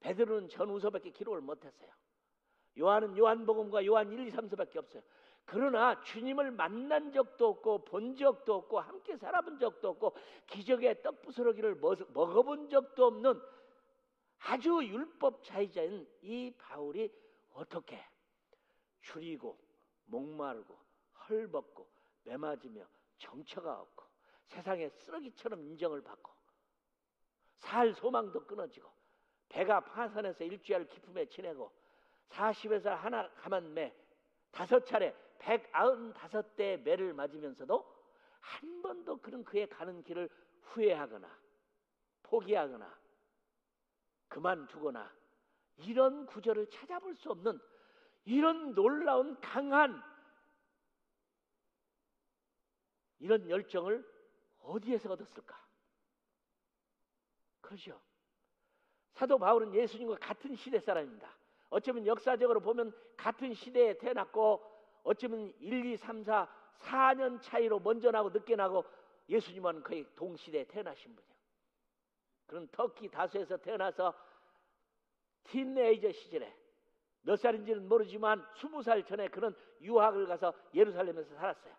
베드로는 0.00 0.48
전우서밖에 0.48 1.10
기록을 1.10 1.40
못했어요. 1.40 1.90
요한은 2.78 3.16
요한복음과 3.16 3.84
요한 3.86 4.10
1, 4.10 4.26
2, 4.26 4.30
3서밖에 4.30 4.76
없어요. 4.76 5.02
그러나 5.44 6.00
주님을 6.02 6.52
만난 6.52 7.12
적도 7.12 7.48
없고 7.48 7.84
본 7.84 8.14
적도 8.14 8.54
없고 8.54 8.80
함께 8.80 9.16
살아본 9.16 9.58
적도 9.58 9.88
없고 9.90 10.16
기적의 10.46 11.02
떡부스러기를 11.02 11.74
먹어본 11.74 12.68
적도 12.70 13.06
없는 13.06 13.40
아주 14.38 14.80
율법자이자인 14.82 16.06
이 16.22 16.52
바울이 16.56 17.12
어떻게 17.54 18.04
줄이고 19.00 19.58
목마르고 20.06 20.78
헐벗고 21.28 21.88
매맞으며 22.24 22.86
정처가 23.18 23.80
없고 23.80 24.04
세상에 24.46 24.88
쓰레기처럼 24.88 25.62
인정을 25.62 26.02
받고 26.02 26.32
살 27.58 27.94
소망도 27.94 28.46
끊어지고 28.46 28.90
배가 29.48 29.80
파산해서 29.80 30.44
일주일 30.44 30.86
기품에 30.88 31.26
지내고 31.26 31.72
40에서 32.30 32.90
하나 32.96 33.30
가만 33.34 33.72
매 33.74 33.94
다섯 34.50 34.84
차례 34.84 35.14
195대의 35.38 36.80
매를 36.82 37.12
맞으면서도 37.12 38.02
한 38.40 38.82
번도 38.82 39.18
그런 39.18 39.44
그의 39.44 39.68
가는 39.68 40.02
길을 40.02 40.28
후회하거나 40.62 41.28
포기하거나 42.22 42.98
그만두거나 44.28 45.12
이런 45.76 46.26
구절을 46.26 46.68
찾아볼 46.70 47.14
수 47.14 47.30
없는 47.30 47.58
이런 48.24 48.74
놀라운 48.74 49.40
강한 49.40 50.02
이런 53.18 53.48
열정을 53.48 54.04
어디에서 54.60 55.12
얻었을까? 55.12 55.60
그러죠. 57.60 58.00
사도 59.12 59.38
바울은 59.38 59.74
예수님과 59.74 60.16
같은 60.16 60.54
시대 60.54 60.80
사람입니다. 60.80 61.28
어쩌면 61.70 62.06
역사적으로 62.06 62.60
보면 62.60 62.92
같은 63.16 63.54
시대에 63.54 63.96
태어났고 63.98 64.62
어쩌면 65.04 65.52
1, 65.58 65.86
2, 65.86 65.96
3, 65.96 66.22
4, 66.22 66.48
4년 66.80 67.40
차이로 67.40 67.80
먼저 67.80 68.10
나고 68.10 68.30
늦게 68.30 68.56
나고 68.56 68.84
예수님은 69.28 69.82
거의 69.82 70.04
동시대에 70.16 70.64
태어나신 70.64 71.14
분이에요. 71.14 71.32
그런 72.46 72.68
터키 72.68 73.08
다수에서 73.08 73.56
태어나서 73.56 74.14
티네이저 75.44 76.12
시절에 76.12 76.54
몇 77.22 77.36
살인지는 77.36 77.88
모르지만 77.88 78.44
20살 78.56 79.06
전에 79.06 79.28
그런 79.28 79.54
유학을 79.80 80.26
가서 80.26 80.52
예루살렘에서 80.74 81.34
살았어요. 81.34 81.74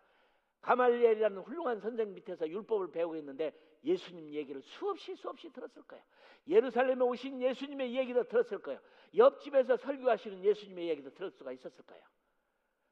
가말리엘이라는 0.62 1.42
훌륭한 1.42 1.80
선생 1.80 2.14
밑에서 2.14 2.48
율법을 2.48 2.90
배우고 2.90 3.16
있는데 3.16 3.52
예수님 3.84 4.32
얘기를 4.32 4.62
수없이 4.62 5.14
수없이 5.14 5.50
들었을 5.50 5.82
거예요. 5.82 6.02
예루살렘에 6.48 7.00
오신 7.00 7.42
예수님의 7.42 7.94
얘기도 7.94 8.24
들었을 8.24 8.58
거예요. 8.60 8.80
옆집에서 9.14 9.76
설교하시는 9.76 10.42
예수님의 10.42 10.88
얘기도 10.88 11.12
들을 11.12 11.30
수가 11.30 11.52
있었을 11.52 11.84
거예요. 11.84 12.02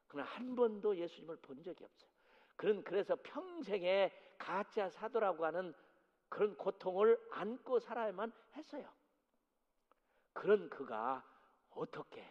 그러나 0.07 0.29
한 0.29 0.55
번도 0.55 0.95
예수님을 0.95 1.37
본 1.37 1.63
적이 1.63 1.83
없어요. 1.83 2.09
그런 2.55 2.83
그래서 2.83 3.17
평생에 3.23 4.11
가짜 4.37 4.89
사도라고 4.89 5.43
하는 5.45 5.73
그런 6.29 6.55
고통을 6.55 7.19
안고 7.31 7.79
살아야만 7.79 8.31
했어요. 8.55 8.87
그런 10.33 10.69
그가 10.69 11.23
어떻게 11.71 12.23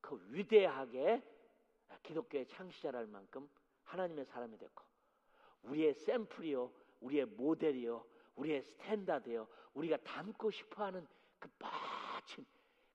그 0.00 0.20
위대하게 0.30 1.22
기독교의 2.02 2.46
창시자랄 2.48 3.06
만큼 3.06 3.48
하나님의 3.84 4.24
사람이 4.26 4.58
됐고 4.58 4.82
우리의 5.62 5.94
샘플이요, 5.94 6.70
우리의 7.00 7.26
모델이요, 7.26 8.04
우리의 8.36 8.62
스탠다드요, 8.62 9.48
우리가 9.74 9.96
닮고 9.98 10.50
싶어하는 10.50 11.06
그 11.38 11.48
마침 11.58 12.44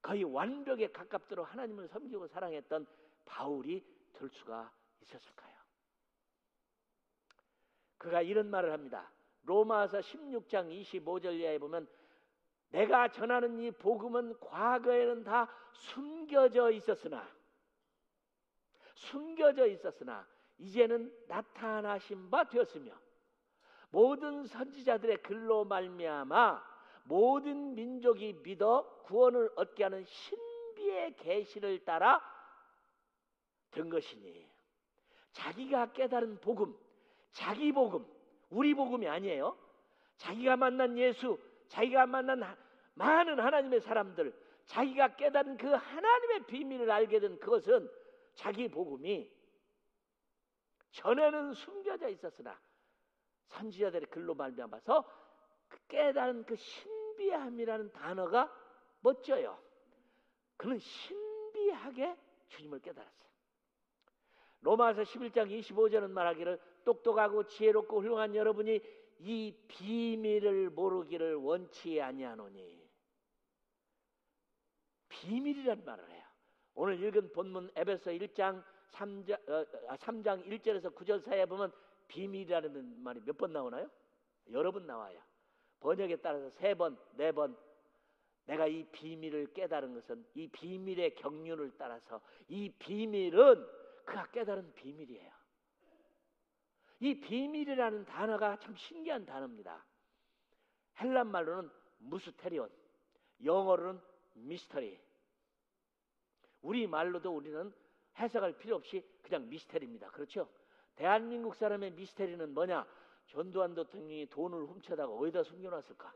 거의 0.01 0.23
완벽에 0.23 0.91
가깝도록 0.91 1.51
하나님을 1.51 1.87
섬기고 1.87 2.27
사랑했던 2.27 2.87
바울이 3.25 3.83
될 4.13 4.29
수가 4.29 4.71
있었을까요? 5.01 5.55
그가 7.97 8.21
이런 8.21 8.49
말을 8.49 8.71
합니다. 8.71 9.11
로마서 9.43 9.99
16장 9.99 10.69
25절 10.69 11.33
이하에 11.39 11.57
보면 11.57 11.87
내가 12.69 13.07
전하는 13.09 13.59
이 13.59 13.71
복음은 13.71 14.39
과거에는 14.39 15.23
다 15.23 15.49
숨겨져 15.71 16.71
있었으나 16.71 17.27
숨겨져 18.93 19.65
있었으나 19.65 20.27
이제는 20.57 21.13
나타나신 21.27 22.29
바 22.29 22.43
되었으며 22.43 22.91
모든 23.91 24.45
선지자들의 24.45 25.23
글로 25.23 25.65
말미암아 25.65 26.69
모든 27.05 27.73
민족이 27.75 28.41
믿어 28.43 29.01
구원을 29.03 29.51
얻게 29.55 29.83
하는 29.83 30.03
신비의 30.05 31.15
계시를 31.15 31.83
따라 31.85 32.21
된 33.71 33.89
것이니 33.89 34.47
자기가 35.31 35.93
깨달은 35.93 36.39
복음, 36.41 36.75
자기 37.31 37.71
복음, 37.71 38.05
우리 38.49 38.73
복음이 38.73 39.07
아니에요. 39.07 39.57
자기가 40.17 40.57
만난 40.57 40.97
예수, 40.97 41.39
자기가 41.69 42.05
만난 42.05 42.43
많은 42.95 43.39
하나님의 43.39 43.81
사람들, 43.81 44.33
자기가 44.65 45.15
깨달은 45.15 45.57
그 45.57 45.67
하나님의 45.67 46.45
비밀을 46.45 46.91
알게 46.91 47.19
된 47.19 47.39
그것은 47.39 47.89
자기 48.33 48.67
복음이 48.67 49.31
전에는 50.91 51.53
숨겨져 51.53 52.09
있었으나 52.09 52.59
선지자들의 53.47 54.09
글로 54.09 54.35
말미암아서 54.35 55.03
그 55.67 55.79
깨달은 55.87 56.45
그 56.45 56.55
신비함이라는 56.55 57.91
단어가 57.91 58.53
멋져요. 59.01 59.57
그는 60.57 60.77
신비하게 60.77 62.17
주님을 62.49 62.79
깨달았어요. 62.79 63.29
로마서 64.61 65.03
11장 65.03 65.49
25절은 65.49 66.09
말하기를 66.09 66.59
똑똑하고 66.83 67.45
지혜롭고 67.45 68.01
훌륭한 68.01 68.35
여러분이 68.35 68.81
이 69.19 69.53
비밀을 69.67 70.69
모르기를 70.69 71.35
원치 71.35 72.01
아니하노니 72.01 72.79
비밀이란 75.09 75.83
말을 75.83 76.09
해요. 76.09 76.23
오늘 76.75 77.03
읽은 77.03 77.33
본문 77.33 77.71
에베소 77.75 78.11
1장 78.11 78.63
3장, 78.91 79.33
어, 79.49 79.65
3장 79.97 80.45
1절에서 80.47 80.95
9절 80.95 81.21
사이에 81.21 81.45
보면 81.45 81.71
비밀이라는 82.07 83.03
말이 83.03 83.19
몇 83.25 83.37
번 83.37 83.51
나오나요? 83.53 83.89
여러 84.51 84.71
번 84.71 84.87
나와요. 84.87 85.19
번역에 85.79 86.17
따라서 86.17 86.49
세 86.51 86.73
번, 86.73 86.97
네 87.15 87.31
번. 87.31 87.55
내가 88.45 88.65
이 88.67 88.83
비밀을 88.85 89.53
깨달은 89.53 89.93
것은 89.93 90.25
이 90.33 90.47
비밀의 90.47 91.15
경륜을 91.15 91.73
따라서 91.77 92.19
이 92.47 92.69
비밀은 92.79 93.67
그가 94.05 94.25
깨달은 94.31 94.73
비밀이에요. 94.73 95.38
이 96.99 97.19
비밀이라는 97.19 98.05
단어가 98.05 98.57
참 98.57 98.75
신기한 98.75 99.25
단어입니다. 99.25 99.85
헬란 100.99 101.27
말로는 101.27 101.69
무스테리온, 101.99 102.69
영어로는 103.43 104.01
미스터리. 104.33 104.99
우리 106.61 106.87
말로도 106.87 107.33
우리는 107.33 107.73
해석할 108.17 108.57
필요 108.57 108.75
없이 108.75 109.05
그냥 109.21 109.47
미스테리입니다. 109.47 110.09
그렇죠? 110.11 110.49
대한민국 110.95 111.55
사람의 111.55 111.91
미스테리는 111.91 112.53
뭐냐? 112.53 112.85
전두환 113.27 113.73
대통령이 113.73 114.25
돈을 114.27 114.65
훔쳐다가 114.65 115.13
어디다 115.13 115.43
숨겨놨을까? 115.43 116.11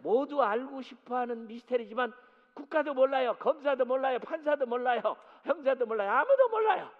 모두 0.00 0.42
알고 0.42 0.80
싶어하는 0.80 1.46
미스테리지만 1.46 2.14
국가도 2.54 2.94
몰라요, 2.94 3.36
검사도 3.38 3.84
몰라요, 3.84 4.18
판사도 4.20 4.64
몰라요, 4.66 5.02
형사도 5.42 5.84
몰라요, 5.84 6.10
아무도 6.10 6.48
몰라요. 6.48 6.90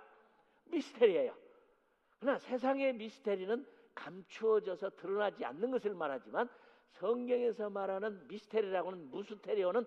미스테리예요. 0.66 1.43
그러나 2.24 2.38
세상의 2.38 2.94
미스테리는 2.94 3.66
감추어져서 3.94 4.96
드러나지 4.96 5.44
않는 5.44 5.70
것을 5.70 5.92
말하지만 5.92 6.48
성경에서 6.92 7.68
말하는 7.68 8.26
미스테리라고는 8.28 9.10
무스테리오는 9.10 9.87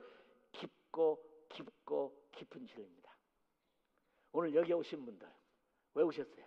깊고 0.51 1.19
깊고 1.49 2.29
깊은 2.33 2.67
진리입니다. 2.67 3.11
오늘 4.33 4.53
여기 4.53 4.71
오신 4.71 5.03
분들 5.03 5.27
왜 5.95 6.03
오셨어요? 6.03 6.45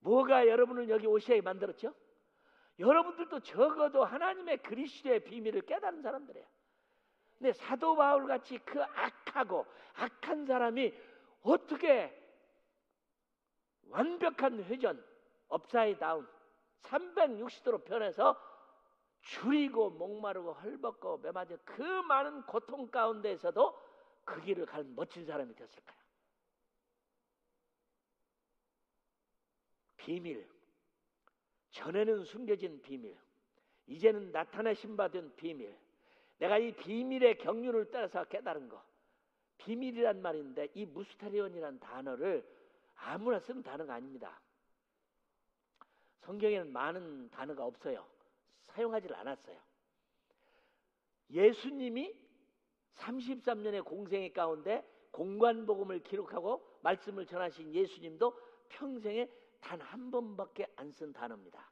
뭐가 0.00 0.48
여러분을 0.48 0.88
여기 0.88 1.06
오시게 1.06 1.42
만들었죠? 1.42 1.94
여러분들도 2.80 3.38
적어도 3.44 4.04
하나님의 4.04 4.64
그리스도의 4.64 5.22
비밀을 5.22 5.60
깨달은 5.60 6.02
사람들이에요. 6.02 6.46
근데 7.38 7.52
사도 7.52 7.94
바울 7.94 8.26
같이 8.26 8.58
그 8.64 8.82
악하고 8.82 9.64
악한 9.94 10.44
사람이 10.44 10.92
어떻게 11.42 12.19
완벽한 13.88 14.62
회전, 14.64 15.04
업사이 15.48 15.98
다운, 15.98 16.26
360도로 16.82 17.84
변해서 17.84 18.36
줄이고 19.22 19.90
목마르고 19.90 20.52
헐벗고 20.54 21.18
매맞은 21.18 21.58
그 21.64 21.82
많은 21.82 22.42
고통 22.46 22.88
가운데에서도 22.90 23.78
그 24.24 24.40
길을 24.42 24.66
가는 24.66 24.94
멋진 24.94 25.24
사람이 25.26 25.54
됐을까요? 25.54 25.98
비밀, 29.96 30.48
전에는 31.70 32.24
숨겨진 32.24 32.80
비밀, 32.80 33.16
이제는 33.86 34.32
나타내신 34.32 34.96
바 34.96 35.08
된 35.08 35.34
비밀, 35.36 35.76
내가 36.38 36.56
이 36.58 36.72
비밀의 36.72 37.38
경륜을 37.38 37.90
따라서 37.90 38.24
깨달은 38.24 38.68
거, 38.68 38.82
비밀이란 39.58 40.22
말인데 40.22 40.68
이 40.74 40.86
무스타리온이란 40.86 41.80
단어를 41.80 42.46
아무나 43.02 43.38
쓰는 43.40 43.62
단어가 43.62 43.94
아닙니다. 43.94 44.40
성경에는 46.20 46.72
많은 46.72 47.30
단어가 47.30 47.64
없어요. 47.64 48.06
사용하지 48.66 49.08
않았어요. 49.12 49.60
예수님이 51.30 52.14
33년의 52.96 53.84
공생의 53.84 54.32
가운데 54.32 54.84
공관복음을 55.12 56.00
기록하고 56.02 56.78
말씀을 56.82 57.26
전하신 57.26 57.74
예수님도 57.74 58.38
평생에 58.68 59.28
단 59.60 59.80
한 59.80 60.10
번밖에 60.10 60.66
안 60.76 60.92
쓴 60.94 61.12
단어입니다. 61.12 61.70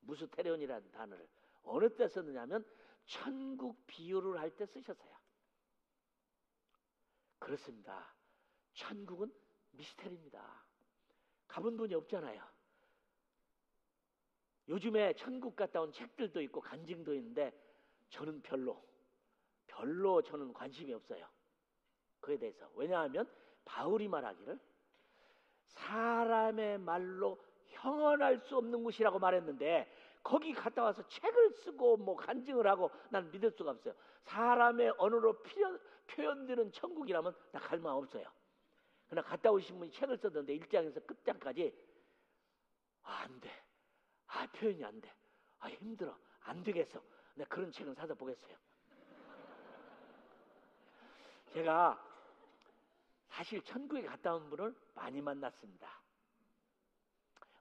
무스테리온이라는 0.00 0.90
단어를 0.92 1.28
어느 1.64 1.88
때 1.94 2.08
썼느냐면 2.08 2.64
천국 3.06 3.86
비유를 3.86 4.38
할 4.38 4.50
때 4.56 4.66
쓰셨어요. 4.66 5.14
그렇습니다. 7.38 8.14
천국은 8.74 9.32
미스테리입니다. 9.76 10.64
가본 11.48 11.76
분이 11.76 11.94
없잖아요. 11.94 12.42
요즘에 14.68 15.14
천국 15.14 15.54
갔다 15.54 15.80
온 15.80 15.92
책들도 15.92 16.40
있고 16.42 16.60
간증도 16.60 17.14
있는데 17.14 17.52
저는 18.10 18.42
별로 18.42 18.82
별로 19.66 20.22
저는 20.22 20.52
관심이 20.52 20.92
없어요. 20.92 21.26
그에 22.20 22.36
대해서 22.36 22.68
왜냐하면 22.74 23.30
바울이 23.64 24.08
말하기를 24.08 24.58
사람의 25.68 26.78
말로 26.78 27.38
형언할 27.66 28.38
수 28.40 28.56
없는 28.56 28.82
곳이라고 28.82 29.18
말했는데 29.18 29.90
거기 30.22 30.52
갔다 30.52 30.82
와서 30.82 31.06
책을 31.06 31.50
쓰고 31.50 31.98
뭐 31.98 32.16
간증을 32.16 32.66
하고 32.66 32.90
난 33.10 33.30
믿을 33.30 33.50
수가 33.52 33.72
없어요. 33.72 33.94
사람의 34.22 34.94
언어로 34.98 35.42
표현, 35.42 35.78
표현되는 36.08 36.72
천국이라면 36.72 37.34
나 37.52 37.60
갈 37.60 37.78
마음 37.78 37.98
없어요. 37.98 38.26
그러나 39.08 39.26
갔다 39.26 39.50
오신 39.50 39.78
분이 39.78 39.92
책을 39.92 40.16
썼는데 40.18 40.58
1장에서 40.58 41.04
끝장까지 41.06 41.72
아, 43.02 43.22
안 43.22 43.40
돼. 43.40 43.50
아, 44.26 44.46
표현이 44.46 44.84
안 44.84 45.00
돼. 45.00 45.12
아, 45.60 45.68
힘들어. 45.68 46.16
안 46.40 46.62
되겠어. 46.62 47.00
내가 47.34 47.48
그런 47.48 47.70
책은 47.70 47.94
사서 47.94 48.14
보겠어요. 48.14 48.56
제가 51.52 52.02
사실 53.28 53.62
천국에 53.62 54.02
갔다 54.02 54.34
온 54.34 54.50
분을 54.50 54.74
많이 54.94 55.20
만났습니다. 55.20 56.00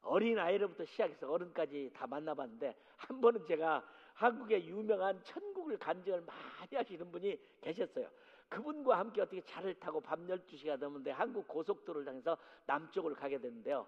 어린 0.01 0.37
아이로부터 0.37 0.85
시작해서 0.85 1.31
어른까지 1.31 1.91
다 1.93 2.07
만나봤는데 2.07 2.75
한 2.95 3.21
번은 3.21 3.45
제가 3.45 3.83
한국의 4.13 4.67
유명한 4.67 5.21
천국을 5.23 5.77
간증을 5.77 6.21
많이 6.21 6.75
하시는 6.75 7.11
분이 7.11 7.39
계셨어요. 7.61 8.09
그분과 8.49 8.99
함께 8.99 9.21
어떻게 9.21 9.41
차를 9.41 9.79
타고 9.79 9.99
밤 10.01 10.25
12시가 10.27 10.77
넘는데 10.77 11.11
한국 11.11 11.47
고속도로를 11.47 12.07
향해서 12.07 12.37
남쪽으로 12.65 13.15
가게 13.15 13.37
됐는데요. 13.39 13.87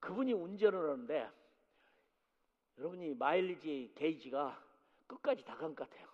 그분이 0.00 0.32
운전을 0.32 0.78
하는데 0.90 1.30
여러분이 2.78 3.14
마일리지 3.14 3.92
게이지가 3.94 4.60
끝까지 5.06 5.44
다 5.44 5.56
간 5.56 5.74
것 5.74 5.88
같아요. 5.88 6.08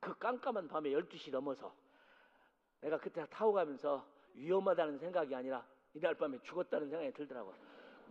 그 0.00 0.16
깜깜한 0.18 0.68
밤에 0.68 0.90
12시 0.90 1.30
넘어서 1.30 1.74
내가 2.80 2.98
그때 2.98 3.24
타고 3.30 3.52
가면서 3.52 4.06
위험하다는 4.34 4.98
생각이 4.98 5.34
아니라 5.34 5.64
이날 5.94 6.14
밤에 6.14 6.38
죽었다는 6.42 6.88
생각이 6.88 7.12
들더라고요. 7.12 7.54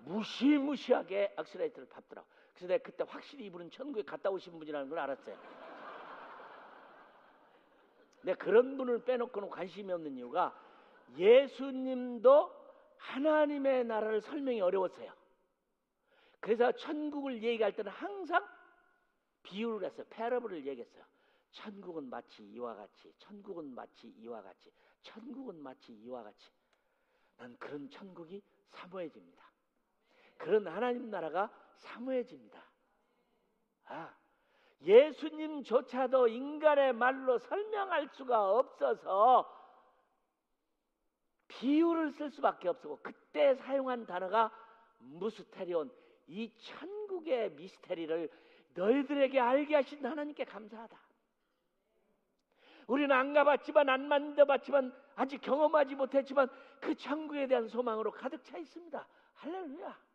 무시무시하게 0.06 1.34
악셀레이터를 1.36 1.90
밟더라고. 1.90 2.28
그래서 2.54 2.68
내가 2.68 2.84
그때 2.84 3.04
확실히 3.08 3.46
이분은 3.46 3.70
천국에 3.72 4.04
갔다 4.04 4.30
오신 4.30 4.58
분이라는 4.60 4.90
걸 4.90 5.00
알았어요. 5.00 5.38
내가 8.24 8.38
그런 8.38 8.78
분을 8.78 9.04
빼놓고는 9.04 9.50
관심이 9.50 9.92
없는 9.92 10.18
이유가 10.18 10.58
예수님도 11.18 12.60
하나님의 12.98 13.86
나라를 13.86 14.22
설명이 14.22 14.62
어려웠어요. 14.62 15.12
그래서 16.40 16.72
천국을 16.74 17.44
얘기할 17.44 17.76
때는 17.76 17.92
항상 17.92 18.46
비유를 19.44 19.88
했어요. 19.88 20.06
패러블을 20.10 20.66
얘기했어요. 20.66 21.04
천국은 21.52 22.10
마치 22.10 22.44
이와 22.44 22.76
같이, 22.76 23.12
천국은 23.18 23.74
마치 23.74 24.08
이와 24.08 24.42
같이, 24.42 24.72
천국은 25.02 25.62
마치 25.62 25.94
이와 25.94 26.24
같이. 26.24 26.52
난 27.38 27.56
그런 27.58 27.90
천국이 27.90 28.42
사모해집니다. 28.70 29.44
그런 30.38 30.68
하나님 30.68 31.10
나라가 31.10 31.52
사모해집니다. 31.76 32.62
아, 33.86 34.16
예수님조차도 34.82 36.28
인간의 36.28 36.94
말로 36.94 37.38
설명할 37.38 38.08
수가 38.14 38.52
없어서 38.52 39.56
비유를 41.48 42.12
쓸 42.12 42.30
수밖에 42.32 42.70
없었고 42.70 43.00
그때 43.02 43.56
사용한 43.56 44.06
단어가 44.06 44.52
무스테리온 45.00 45.92
이 46.28 46.52
천국의 46.58 47.52
미스테리를 47.52 48.30
너희들에게 48.76 49.40
알게 49.40 49.76
하신 49.76 50.06
하나님께 50.06 50.46
감사하다. 50.46 50.98
우리는 52.88 53.12
안 53.16 53.34
가봤지만 53.34 53.90
안 53.90 54.08
만져봤지만 54.08 54.94
아직 55.16 55.42
경험하지 55.42 55.96
못했지만 55.96 56.50
그 56.80 56.96
천국에 56.96 57.48
대한 57.48 57.68
소망으로 57.68 58.12
가득 58.12 58.44
차 58.44 58.58
있습니다. 58.58 59.08
할렐루야. 59.36 60.09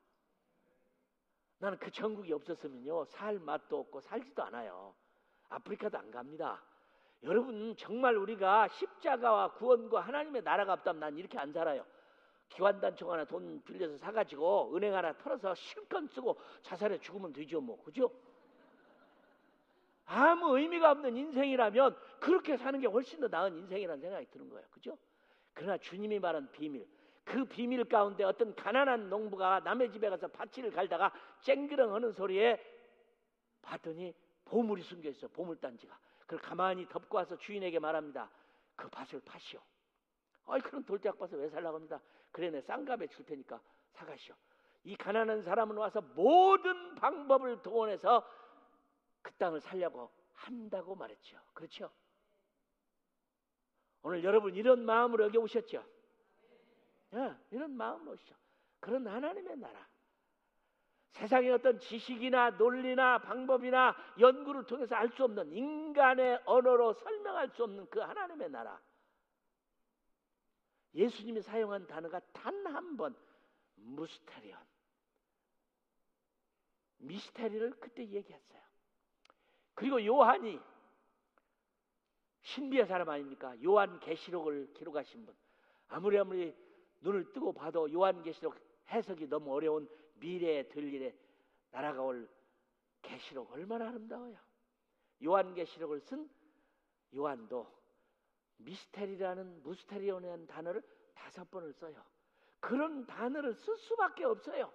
나는 1.64 1.78
그 1.78 1.90
천국이 1.90 2.30
없었으면요 2.30 3.06
살 3.06 3.38
맛도 3.38 3.80
없고 3.80 4.02
살지도 4.02 4.42
않아요. 4.44 4.94
아프리카도 5.48 5.96
안 5.96 6.10
갑니다. 6.10 6.62
여러분 7.22 7.74
정말 7.78 8.18
우리가 8.18 8.68
십자가와 8.68 9.54
구원과 9.54 10.00
하나님의 10.00 10.42
나라가 10.42 10.74
없다면 10.74 11.00
난 11.00 11.16
이렇게 11.16 11.38
안 11.38 11.54
살아요. 11.54 11.86
기관단총 12.50 13.10
하나 13.10 13.24
돈 13.24 13.62
빌려서 13.64 13.96
사가지고 13.96 14.76
은행 14.76 14.94
하나 14.94 15.16
털어서 15.16 15.54
실컷 15.54 16.06
쓰고 16.10 16.38
자살해 16.60 16.98
죽으면 16.98 17.32
되죠 17.32 17.62
뭐 17.62 17.82
그죠? 17.82 18.12
아무 20.04 20.58
의미가 20.58 20.90
없는 20.90 21.16
인생이라면 21.16 21.96
그렇게 22.20 22.58
사는 22.58 22.78
게 22.78 22.86
훨씬 22.86 23.20
더 23.20 23.28
나은 23.28 23.56
인생이라는 23.56 24.02
생각이 24.02 24.26
드는 24.26 24.50
거예요 24.50 24.66
그죠? 24.70 24.98
그러나 25.54 25.78
주님이 25.78 26.18
말한 26.18 26.52
비밀 26.52 26.86
그 27.24 27.44
비밀 27.44 27.84
가운데 27.84 28.22
어떤 28.24 28.54
가난한 28.54 29.08
농부가 29.08 29.60
남의 29.60 29.90
집에 29.90 30.08
가서 30.10 30.28
밭을 30.28 30.70
갈다가 30.70 31.12
쨍그렁 31.40 31.94
하는 31.94 32.12
소리에 32.12 32.60
봤더니 33.62 34.14
보물이 34.44 34.82
숨겨 34.82 35.08
있어 35.08 35.26
보물단지가. 35.28 35.98
그걸 36.20 36.38
가만히 36.38 36.86
덮고 36.88 37.16
와서 37.16 37.36
주인에게 37.36 37.78
말합니다. 37.78 38.30
그 38.76 38.88
밭을 38.88 39.20
파시오. 39.24 39.60
아이 40.46 40.60
그런 40.60 40.84
돌대학 40.84 41.18
밭을 41.18 41.38
왜 41.38 41.48
살라고 41.48 41.76
합니다. 41.76 42.00
그래 42.30 42.50
내 42.50 42.60
쌍갑에 42.60 43.06
줄 43.08 43.24
테니까 43.24 43.60
사가시오. 43.92 44.34
이 44.84 44.96
가난한 44.96 45.42
사람은 45.42 45.76
와서 45.76 46.02
모든 46.14 46.94
방법을 46.96 47.62
동원해서 47.62 48.26
그 49.22 49.32
땅을 49.34 49.60
살려고 49.62 50.10
한다고 50.34 50.94
말했죠 50.94 51.38
그렇죠? 51.54 51.90
오늘 54.02 54.22
여러분 54.22 54.54
이런 54.54 54.84
마음으로 54.84 55.24
여기 55.24 55.38
오셨죠? 55.38 55.82
예, 57.14 57.36
이런 57.50 57.72
마음으로 57.76 58.12
오시죠. 58.12 58.34
그런 58.80 59.06
하나님의 59.06 59.56
나라. 59.58 59.86
세상의 61.12 61.50
어떤 61.52 61.78
지식이나 61.78 62.50
논리나 62.50 63.18
방법이나 63.18 63.94
연구를 64.18 64.66
통해서 64.66 64.96
알 64.96 65.08
수 65.10 65.22
없는 65.24 65.52
인간의 65.52 66.42
언어로 66.44 66.94
설명할 66.94 67.50
수 67.50 67.62
없는 67.64 67.88
그 67.88 68.00
하나님의 68.00 68.50
나라. 68.50 68.80
예수님이 70.94 71.40
사용한 71.40 71.86
단어가 71.86 72.20
단 72.32 72.66
한 72.66 72.96
번 72.96 73.14
무스테리온. 73.76 74.58
미스테리를 76.98 77.78
그때 77.80 78.04
얘기했어요. 78.06 78.62
그리고 79.74 80.04
요한이 80.04 80.60
신비의 82.42 82.86
사람 82.86 83.08
아닙니까? 83.08 83.54
요한 83.62 84.00
계시록을 84.00 84.72
기록하신 84.74 85.26
분. 85.26 85.36
아무리 85.88 86.18
아무리 86.18 86.54
눈을 87.04 87.32
뜨고 87.32 87.52
봐도 87.52 87.90
요한계시록 87.92 88.56
해석이 88.88 89.28
너무 89.28 89.52
어려운 89.54 89.88
미래에 90.14 90.68
될 90.68 90.92
일에 90.92 91.14
나라가 91.70 92.02
올 92.02 92.28
계시록 93.02 93.52
얼마나 93.52 93.88
아름다워요. 93.88 94.36
요한계시록을 95.22 96.00
쓴 96.00 96.28
요한도 97.14 97.70
미스테리라는 98.56 99.62
무스테리온이라는 99.62 100.46
단어를 100.46 100.82
다섯 101.14 101.48
번을 101.50 101.74
써요. 101.74 102.02
그런 102.58 103.06
단어를 103.06 103.54
쓸 103.54 103.76
수밖에 103.76 104.24
없어요. 104.24 104.72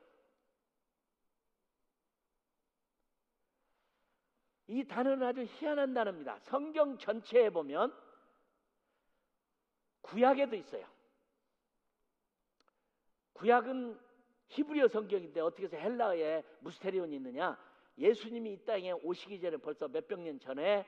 이 4.68 4.84
단어는 4.84 5.26
아주 5.26 5.42
희한한 5.42 5.96
단어입니다. 5.96 6.38
성경 6.42 6.96
전체에 7.00 7.50
보면 7.50 7.92
구약에도 10.02 10.56
있어요. 10.56 10.88
구약은 13.40 13.98
히브리어 14.50 14.90
성경인데 14.90 15.40
어떻게 15.40 15.64
해서 15.64 15.78
헬라어에 15.78 16.44
무스테리온이 16.60 17.16
있느냐? 17.16 17.58
예수님이 17.98 18.54
이 18.54 18.66
땅에 18.66 18.92
오시기 18.92 19.40
전에 19.40 19.56
벌써 19.58 19.88
몇백 19.88 20.20
년 20.20 20.40
전에 20.40 20.86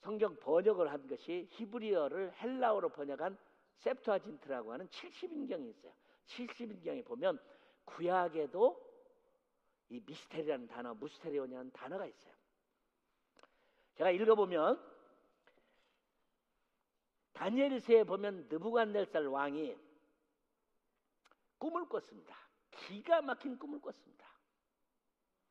성경 0.00 0.36
번역을 0.36 0.92
한 0.92 1.06
것이 1.06 1.48
히브리어를 1.50 2.34
헬라어로 2.42 2.90
번역한 2.90 3.38
septuagint라고 3.78 4.72
하는 4.72 4.86
70인경이 4.88 5.70
있어요. 5.70 5.92
70인경에 6.26 7.04
보면 7.06 7.38
구약에도 7.84 8.78
이 9.88 10.00
미스테리라는 10.04 10.68
단어, 10.68 10.94
무스테리온이라는 10.94 11.72
단어가 11.72 12.04
있어요. 12.04 12.34
제가 13.94 14.10
읽어보면 14.10 14.78
다니엘서에 17.32 18.04
보면 18.04 18.46
느부갓네살 18.50 19.26
왕이 19.26 19.89
꿈을 21.60 21.88
꿨습니다. 21.88 22.36
기가 22.70 23.22
막힌 23.22 23.56
꿈을 23.58 23.80
꿨습니다. 23.80 24.26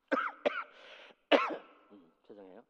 음, 1.92 2.12
죄송해요. 2.24 2.66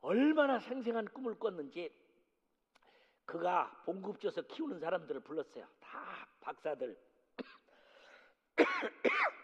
얼마나 0.00 0.58
생생한 0.58 1.04
꿈을 1.12 1.38
꿨는지 1.38 1.94
그가 3.26 3.82
봉급줘서 3.84 4.42
키우는 4.42 4.80
사람들을 4.80 5.20
불렀어요. 5.20 5.68
다 5.78 6.26
박사들. 6.40 6.98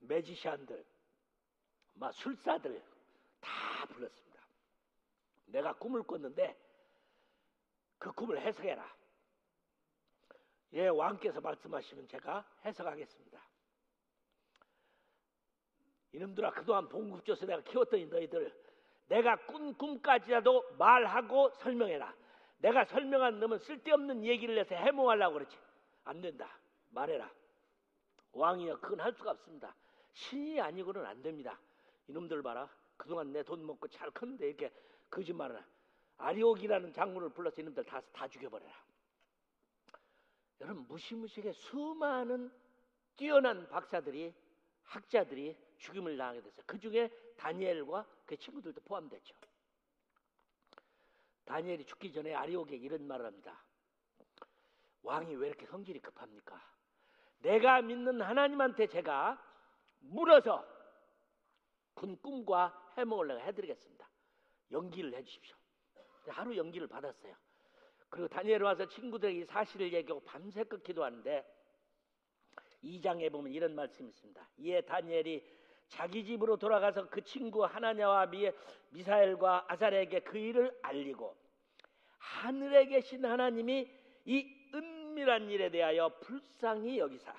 매지션들 0.00 0.84
막 1.94 2.12
술사들 2.12 2.93
다 3.84 3.94
불렀습니다. 3.94 4.40
내가 5.46 5.74
꿈을 5.74 6.02
꿨는데 6.02 6.56
그 7.98 8.10
꿈을 8.12 8.40
해석해라. 8.40 8.94
예, 10.72 10.88
왕께서 10.88 11.40
말씀하시면 11.40 12.08
제가 12.08 12.44
해석하겠습니다. 12.64 13.40
이놈들아 16.12 16.52
그동안 16.52 16.88
봉급줘서 16.88 17.46
내가 17.46 17.62
키웠더니 17.62 18.06
너희들 18.06 18.52
내가 19.08 19.36
꾼 19.46 19.74
꿈까지라도 19.74 20.76
말하고 20.78 21.50
설명해라. 21.56 22.14
내가 22.58 22.84
설명한 22.84 23.40
놈은 23.40 23.58
쓸데없는 23.58 24.24
얘기를 24.24 24.58
해서 24.58 24.74
해몽하려고 24.74 25.34
그러지. 25.34 25.56
안 26.04 26.20
된다. 26.20 26.58
말해라. 26.90 27.30
왕이여 28.32 28.80
그건 28.80 29.00
할 29.00 29.12
수가 29.12 29.32
없습니다. 29.32 29.74
신이 30.12 30.60
아니고는 30.60 31.04
안 31.04 31.20
됩니다. 31.22 31.58
이놈들 32.08 32.42
봐라. 32.42 32.68
그동안 32.96 33.32
내 33.32 33.42
돈 33.42 33.64
먹고 33.66 33.88
잘 33.88 34.10
컸는데 34.10 34.48
이렇게 34.48 34.72
거짓말을 35.10 35.62
아리옥이라는 36.18 36.92
장군을 36.92 37.30
불러서 37.30 37.60
이놈들 37.60 37.84
다, 37.84 38.00
다 38.12 38.28
죽여버려라. 38.28 38.72
여러분 40.60 40.86
무시무시하게 40.86 41.52
수많은 41.52 42.50
뛰어난 43.16 43.68
박사들이 43.68 44.34
학자들이 44.84 45.56
죽임을 45.78 46.16
당하게 46.16 46.42
됐어요. 46.42 46.64
그 46.66 46.78
중에 46.78 47.08
다니엘과 47.36 48.06
그 48.26 48.36
친구들도 48.36 48.80
포함됐죠. 48.82 49.34
다니엘이 51.44 51.84
죽기 51.84 52.12
전에 52.12 52.34
아리옥에 52.34 52.76
이런 52.76 53.06
말을 53.06 53.26
합니다. 53.26 53.60
왕이 55.02 55.34
왜 55.36 55.48
이렇게 55.48 55.66
성질이 55.66 56.00
급합니까? 56.00 56.60
내가 57.40 57.82
믿는 57.82 58.22
하나님한테 58.22 58.86
제가 58.86 59.42
물어서 60.00 60.66
군 61.92 62.16
꿈과 62.22 62.83
내가 62.96 63.40
해드리겠습니다. 63.40 64.08
연기를 64.72 65.14
해주십시오. 65.14 65.56
하루 66.28 66.56
연기를 66.56 66.86
받았어요. 66.86 67.34
그리고 68.08 68.28
다니엘 68.28 68.62
와서 68.62 68.86
친구들에게 68.86 69.40
이 69.40 69.44
사실을 69.44 69.92
얘기하고 69.92 70.20
밤새껏 70.24 70.82
기도하는데 70.82 71.44
2장에 72.84 73.30
보면 73.32 73.52
이런 73.52 73.74
말씀이 73.74 74.08
있습니다. 74.08 74.48
이에 74.58 74.80
다니엘이 74.82 75.44
자기 75.88 76.24
집으로 76.24 76.56
돌아가서 76.56 77.08
그 77.08 77.22
친구 77.22 77.64
하나냐와 77.64 78.26
미, 78.26 78.50
미사엘과 78.90 79.66
아살에게 79.68 80.20
그 80.20 80.38
일을 80.38 80.76
알리고 80.82 81.36
하늘에 82.18 82.86
계신 82.86 83.24
하나님이 83.24 83.90
이 84.24 84.70
은밀한 84.74 85.50
일에 85.50 85.70
대하여 85.70 86.08
불쌍히 86.20 86.98
여기사 86.98 87.34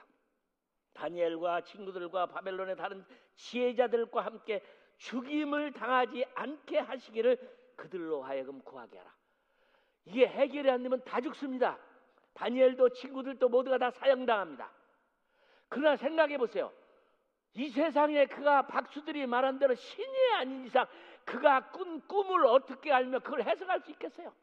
다니엘과 0.93 1.61
친구들과 1.61 2.27
바벨론의 2.27 2.77
다른 2.77 3.05
지혜자들과 3.35 4.25
함께 4.25 4.61
죽임을 4.97 5.71
당하지 5.73 6.25
않게 6.35 6.79
하시기를 6.79 7.37
그들로 7.75 8.23
하여금 8.23 8.61
구하게 8.61 8.97
하라. 8.97 9.13
이게 10.05 10.27
해결이 10.27 10.69
안 10.69 10.83
되면 10.83 11.03
다 11.03 11.19
죽습니다. 11.19 11.77
다니엘도 12.33 12.89
친구들도 12.89 13.49
모두가 13.49 13.77
다 13.77 13.91
사형당합니다. 13.91 14.71
그러나 15.69 15.95
생각해 15.95 16.37
보세요. 16.37 16.71
이 17.53 17.69
세상에 17.69 18.25
그가 18.25 18.67
박수들이 18.67 19.25
말한 19.25 19.59
대로 19.59 19.73
신이 19.73 20.33
아닌 20.35 20.65
이상 20.65 20.85
그가 21.23 21.71
꾼 21.71 22.05
꿈을 22.07 22.45
어떻게 22.45 22.91
알며 22.91 23.19
그걸 23.19 23.43
해석할 23.43 23.81
수 23.81 23.91
있겠어요? 23.91 24.33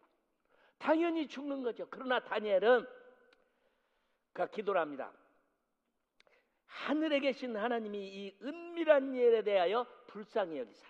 당연히 0.79 1.29
죽는 1.29 1.63
거죠. 1.63 1.87
그러나 1.91 2.19
다니엘은 2.21 2.87
그가 4.33 4.47
기도를 4.49 4.81
합니다. 4.81 5.13
하늘에 6.67 7.21
계신 7.21 7.55
하나님이 7.55 7.99
이 7.99 8.37
은밀한 8.43 9.15
일에 9.15 9.43
대하여 9.43 9.87
불쌍히 10.13 10.59
여기사 10.59 10.87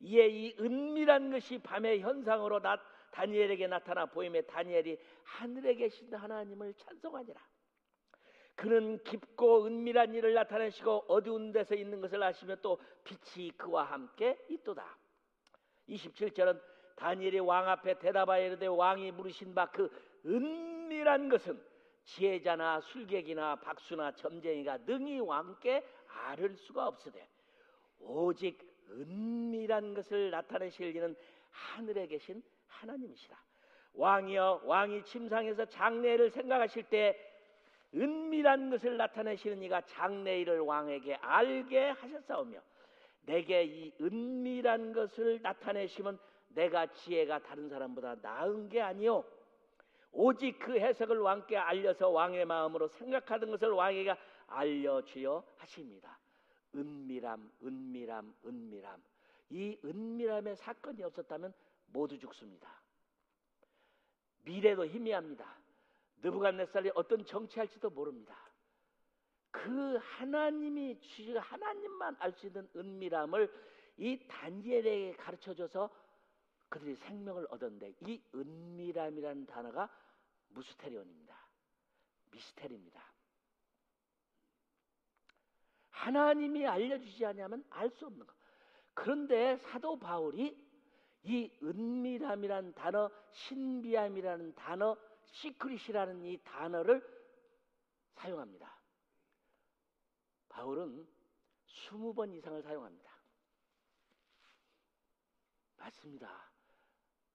이에 0.00 0.28
이 0.28 0.56
은밀한 0.60 1.30
것이 1.30 1.58
밤의 1.58 2.00
현상으로 2.00 2.60
나, 2.60 2.78
다니엘에게 3.12 3.66
나타나 3.66 4.04
보임에 4.06 4.42
다니엘이 4.42 4.98
하늘에 5.24 5.74
계신 5.74 6.12
하나님을 6.14 6.74
찬송하니라. 6.74 7.40
그는 8.54 9.02
깊고 9.04 9.66
은밀한 9.66 10.14
일을 10.14 10.34
나타내시고 10.34 11.06
어두운 11.08 11.52
데서 11.52 11.74
있는 11.74 12.00
것을 12.00 12.22
아시며 12.22 12.56
또 12.56 12.78
빛이 13.04 13.50
그와 13.52 13.84
함께 13.84 14.38
있도다. 14.48 14.98
27절은 15.88 16.60
다니엘이 16.96 17.40
왕 17.40 17.68
앞에 17.68 17.98
대답하여 17.98 18.46
이르되 18.46 18.66
왕이 18.66 19.12
물으신 19.12 19.54
바 19.54 19.66
그 19.70 19.90
은밀한 20.26 21.28
것은 21.28 21.62
지혜자나 22.04 22.80
술객이나 22.80 23.56
박수나 23.56 24.12
점쟁이가 24.12 24.78
능히 24.78 25.20
왕께 25.20 25.84
아를 26.08 26.56
수가 26.56 26.86
없으되 26.86 27.28
오직 28.06 28.58
은밀한 28.90 29.94
것을 29.94 30.30
나타내실 30.30 30.94
이는 30.94 31.16
하늘에 31.50 32.06
계신 32.06 32.42
하나님이시라. 32.68 33.36
왕이여 33.94 34.62
왕이 34.64 35.04
침상에서 35.04 35.64
장례를 35.66 36.30
생각하실 36.30 36.84
때 36.84 37.18
은밀한 37.94 38.70
것을 38.70 38.96
나타내시는 38.96 39.62
이가 39.62 39.80
장래일을 39.82 40.60
왕에게 40.60 41.14
알게 41.14 41.90
하셨사오며 41.90 42.60
내게 43.22 43.64
이 43.64 43.92
은밀한 44.00 44.92
것을 44.92 45.40
나타내시면 45.42 46.18
내가 46.48 46.86
지혜가 46.86 47.40
다른 47.40 47.68
사람보다 47.68 48.16
나은 48.22 48.68
게 48.68 48.80
아니요 48.80 49.24
오직 50.12 50.58
그 50.58 50.78
해석을 50.78 51.18
왕께 51.18 51.56
알려서 51.56 52.08
왕의 52.08 52.44
마음으로 52.44 52.88
생각하던 52.88 53.50
것을 53.50 53.70
왕에게 53.70 54.14
알려주여 54.46 55.42
하십니다. 55.56 56.18
은밀함, 56.76 57.50
은밀함, 57.62 58.34
은밀함. 58.44 59.02
이 59.50 59.78
은밀함의 59.84 60.56
사건이 60.56 61.02
없었다면 61.02 61.54
모두 61.86 62.18
죽습니다. 62.18 62.68
미래도 64.44 64.86
희미합니다. 64.86 65.58
느부갓네살이 66.22 66.90
어떤 66.94 67.24
정치할지도 67.24 67.90
모릅니다. 67.90 68.36
그 69.50 69.96
하나님이 69.96 71.00
주시 71.00 71.34
하나님만 71.36 72.16
알 72.18 72.32
수 72.32 72.46
있는 72.46 72.68
은밀함을 72.76 73.50
이 73.98 74.18
단지엘에게 74.28 75.16
가르쳐줘서 75.16 75.90
그들이 76.68 76.96
생명을 76.96 77.46
얻었는데 77.50 77.94
이 78.00 78.20
은밀함이라는 78.34 79.46
단어가 79.46 79.88
μυστήριον입니다. 80.48 81.36
mystery입니다. 82.32 83.15
하나님이 85.96 86.66
알려주지 86.66 87.24
않으면 87.24 87.64
알 87.70 87.90
수 87.90 88.06
없는 88.06 88.26
것. 88.26 88.36
그런데 88.92 89.56
사도 89.56 89.98
바울이 89.98 90.56
이 91.22 91.50
은밀함이라는 91.62 92.74
단어, 92.74 93.10
신비함이라는 93.32 94.54
단어, 94.54 94.96
secret이라는 95.24 96.22
이 96.24 96.38
단어를 96.44 97.02
사용합니다. 98.14 98.76
바울은 100.48 101.06
20번 101.66 102.32
이상을 102.34 102.62
사용합니다. 102.62 103.10
맞습니다. 105.76 106.50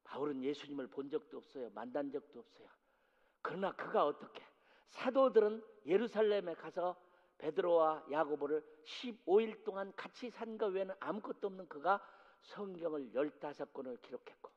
바울은 0.03 0.43
예수님을 0.43 0.87
본 0.87 1.09
적도 1.09 1.37
없어요. 1.37 1.69
만난 1.71 2.11
적도 2.11 2.39
없어요. 2.39 2.67
그러나 3.41 3.71
그가 3.75 4.05
어떻게 4.05 4.43
사도들은 4.89 5.63
예루살렘에 5.85 6.53
가서 6.53 7.10
베드로와 7.41 8.03
야고보를 8.11 8.63
15일 8.85 9.63
동안 9.63 9.91
같이 9.95 10.29
산 10.29 10.57
것 10.57 10.67
외에는 10.67 10.93
아무것도 10.99 11.47
없는 11.47 11.67
그가 11.67 11.99
성경을 12.41 13.11
15권을 13.13 14.01
기록했고 14.01 14.51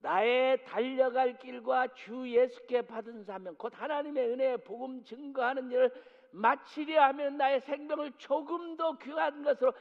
나의 0.00 0.64
달려갈 0.64 1.38
길과 1.38 1.88
주 1.94 2.28
예수께 2.30 2.82
받은 2.82 3.24
사명 3.24 3.54
곧 3.56 3.72
하나님의 3.76 4.28
은혜의 4.30 4.64
복음 4.64 5.04
증거하는 5.04 5.70
일을 5.70 5.92
마치려 6.30 7.02
하면 7.04 7.36
나의 7.36 7.60
생명을 7.62 8.12
조금 8.18 8.76
더 8.76 8.96
귀한 8.98 9.42
것으로 9.42 9.72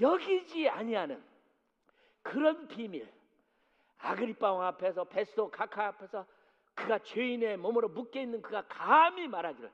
여기지 0.00 0.68
아니하는 0.68 1.22
그런 2.22 2.68
비밀 2.68 3.12
아그리빠 3.98 4.52
왕 4.52 4.66
앞에서 4.68 5.04
베스도 5.04 5.50
카카 5.50 5.88
앞에서 5.88 6.26
그가 6.74 6.98
죄인의 7.00 7.56
몸으로 7.56 7.88
묶여 7.88 8.20
있는 8.20 8.40
그가 8.40 8.62
감히 8.68 9.28
말하기를 9.28 9.70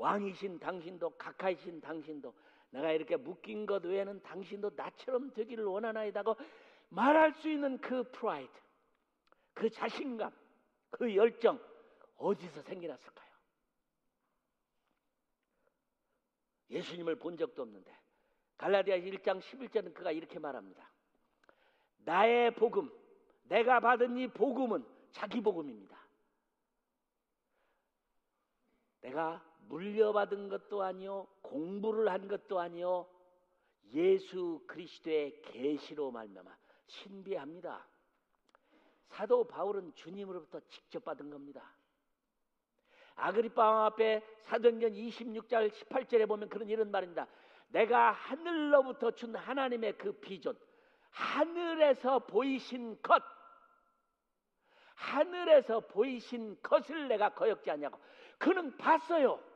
왕이신 0.00 0.58
당신도 0.58 1.10
카카이신 1.18 1.82
당신도 1.82 2.34
내가 2.70 2.90
이렇게 2.90 3.16
묶인 3.16 3.66
것 3.66 3.84
외에는 3.84 4.22
당신도 4.22 4.70
나처럼 4.74 5.30
되기를 5.34 5.64
원하나이다고 5.64 6.36
말할 6.88 7.34
수 7.34 7.50
있는 7.50 7.78
그 7.82 8.02
프라이드 8.10 8.50
그 9.52 9.68
자신감, 9.68 10.32
그 10.88 11.14
열정 11.14 11.60
어디서 12.16 12.62
생겨났을까요? 12.62 13.30
예수님을 16.70 17.16
본 17.16 17.36
적도 17.36 17.60
없는데 17.62 17.94
갈라디아 18.56 18.96
1장 18.96 19.40
11절은 19.40 19.92
그가 19.92 20.12
이렇게 20.12 20.38
말합니다. 20.38 20.90
나의 21.98 22.54
복음, 22.54 22.90
내가 23.42 23.80
받은 23.80 24.16
이 24.16 24.28
복음은 24.28 24.82
자기 25.10 25.42
복음입니다. 25.42 25.98
내가 29.02 29.49
물려받은 29.70 30.48
것도 30.48 30.82
아니요, 30.82 31.28
공부를 31.42 32.08
한 32.10 32.26
것도 32.26 32.58
아니요, 32.58 33.06
예수 33.92 34.62
그리스도의 34.66 35.40
계시로 35.42 36.10
말미암아 36.10 36.50
신비합니다. 36.86 37.86
사도 39.06 39.44
바울은 39.44 39.94
주님으로부터 39.94 40.60
직접 40.68 41.04
받은 41.04 41.30
겁니다. 41.30 41.72
아그리파 43.14 43.62
왕 43.62 43.84
앞에 43.86 44.24
사도행전 44.42 44.92
26절 44.92 45.70
18절에 45.70 46.26
보면 46.26 46.48
그런 46.48 46.68
이런 46.68 46.90
말입니다. 46.90 47.26
내가 47.68 48.10
하늘로부터 48.10 49.12
준 49.12 49.36
하나님의 49.36 49.98
그 49.98 50.12
비전, 50.12 50.58
하늘에서 51.10 52.20
보이신 52.20 53.00
것, 53.02 53.22
하늘에서 54.94 55.80
보이신 55.80 56.56
것을 56.60 57.06
내가 57.08 57.28
거역지 57.30 57.70
않냐고. 57.70 57.98
그는 58.38 58.76
봤어요. 58.76 59.49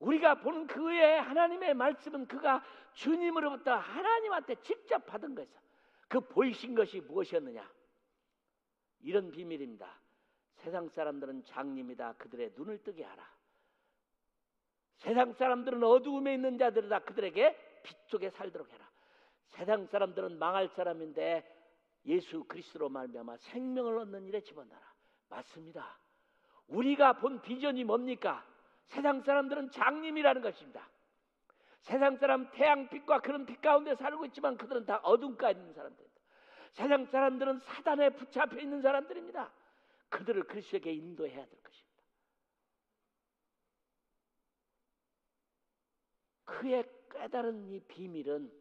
우리가 0.00 0.36
보는 0.36 0.66
그의 0.66 1.20
하나님의 1.20 1.74
말씀은 1.74 2.26
그가 2.26 2.64
주님으로부터 2.94 3.74
하나님한테 3.74 4.56
직접 4.62 5.04
받은 5.06 5.34
것이죠. 5.34 5.60
그 6.08 6.20
보이신 6.20 6.74
것이 6.74 7.00
무엇이었느냐? 7.00 7.70
이런 9.02 9.30
비밀입니다. 9.30 10.00
세상 10.56 10.88
사람들은 10.88 11.44
장님이다. 11.44 12.14
그들의 12.14 12.52
눈을 12.56 12.82
뜨게 12.82 13.04
하라. 13.04 13.30
세상 14.96 15.32
사람들은 15.32 15.82
어두움에 15.82 16.34
있는 16.34 16.58
자들이다. 16.58 17.00
그들에게 17.00 17.80
빛 17.82 17.96
속에 18.08 18.30
살도록 18.30 18.70
해라. 18.72 18.90
세상 19.48 19.86
사람들은 19.86 20.38
망할 20.38 20.68
사람인데 20.68 21.58
예수 22.06 22.44
그리스도로 22.44 22.88
말미암아 22.88 23.36
생명을 23.38 23.98
얻는 23.98 24.26
일에 24.26 24.40
집어넣어라. 24.40 24.94
맞습니다. 25.28 25.98
우리가 26.68 27.14
본 27.14 27.40
비전이 27.40 27.84
뭡니까? 27.84 28.44
세상 28.90 29.22
사람들은 29.22 29.70
장님이라는 29.70 30.42
것입니다. 30.42 30.88
세상 31.80 32.16
사람 32.16 32.50
태양빛과 32.50 33.20
그런 33.20 33.46
빛 33.46 33.60
가운데 33.60 33.94
살고 33.94 34.26
있지만 34.26 34.56
그들은 34.56 34.84
다 34.84 34.98
어둠 35.02 35.36
가에 35.36 35.52
있는 35.52 35.72
사람들입니다. 35.72 36.20
세상 36.72 37.06
사람들은 37.06 37.60
사단에 37.60 38.10
붙잡혀 38.10 38.58
있는 38.58 38.82
사람들입니다. 38.82 39.52
그들을 40.08 40.42
그리스도에게 40.42 40.92
인도해야 40.92 41.46
될 41.46 41.62
것입니다. 41.62 42.02
그의 46.44 46.84
깨달은 47.12 47.66
이 47.66 47.80
비밀은 47.80 48.52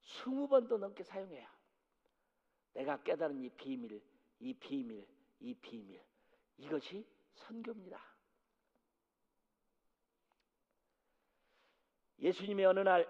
스무 0.00 0.48
번도 0.48 0.78
넘게 0.78 1.04
사용해야 1.04 1.50
내가 2.74 3.00
깨달은 3.02 3.38
이 3.38 3.48
비밀, 3.50 4.02
이 4.40 4.52
비밀, 4.54 5.06
이 5.38 5.54
비밀 5.54 6.02
이것이 6.58 7.06
선교입니다. 7.34 8.11
예수님이 12.22 12.64
어느 12.64 12.80
날 12.80 13.06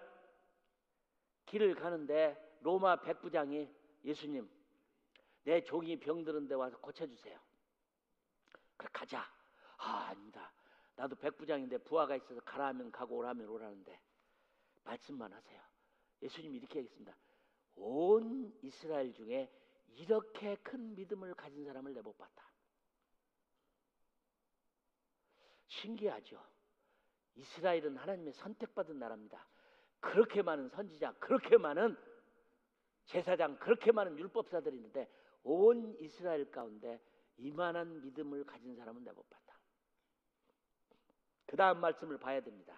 길을 1.46 1.74
가는데 1.74 2.58
로마 2.62 2.96
백부장이 2.96 3.68
예수님 4.04 4.50
내 5.44 5.62
종이 5.62 5.98
병드는데 5.98 6.54
와서 6.54 6.78
고쳐주세요. 6.78 7.38
그래 8.76 8.88
가자. 8.92 9.28
아 9.76 10.06
아닙니다. 10.08 10.52
나도 10.96 11.16
백부장인데 11.16 11.78
부하가 11.78 12.16
있어서 12.16 12.40
가라 12.40 12.68
하면 12.68 12.90
가고 12.90 13.16
오라면 13.16 13.48
오라는데 13.48 14.00
말씀만 14.84 15.32
하세요. 15.32 15.62
예수님이 16.22 16.58
이렇게 16.58 16.80
하겠습니다. 16.80 17.16
온 17.74 18.56
이스라엘 18.62 19.12
중에 19.12 19.50
이렇게 19.94 20.56
큰 20.56 20.94
믿음을 20.94 21.34
가진 21.34 21.64
사람을 21.64 21.92
내 21.94 22.00
못 22.00 22.16
봤다. 22.16 22.50
신기하죠. 25.66 26.51
이스라엘은 27.34 27.96
하나님의 27.96 28.32
선택받은 28.34 28.98
나라입니다. 28.98 29.46
그렇게 30.00 30.42
많은 30.42 30.68
선지자, 30.68 31.14
그렇게 31.18 31.56
많은 31.56 31.96
제사장, 33.04 33.56
그렇게 33.58 33.92
많은 33.92 34.18
율법사들이 34.18 34.76
있는데 34.76 35.08
온 35.44 35.96
이스라엘 36.00 36.50
가운데 36.50 37.00
이만한 37.38 38.02
믿음을 38.02 38.44
가진 38.44 38.76
사람은 38.76 39.04
내못 39.04 39.28
봤다. 39.28 39.58
그 41.46 41.56
다음 41.56 41.80
말씀을 41.80 42.18
봐야 42.18 42.40
됩니다. 42.40 42.74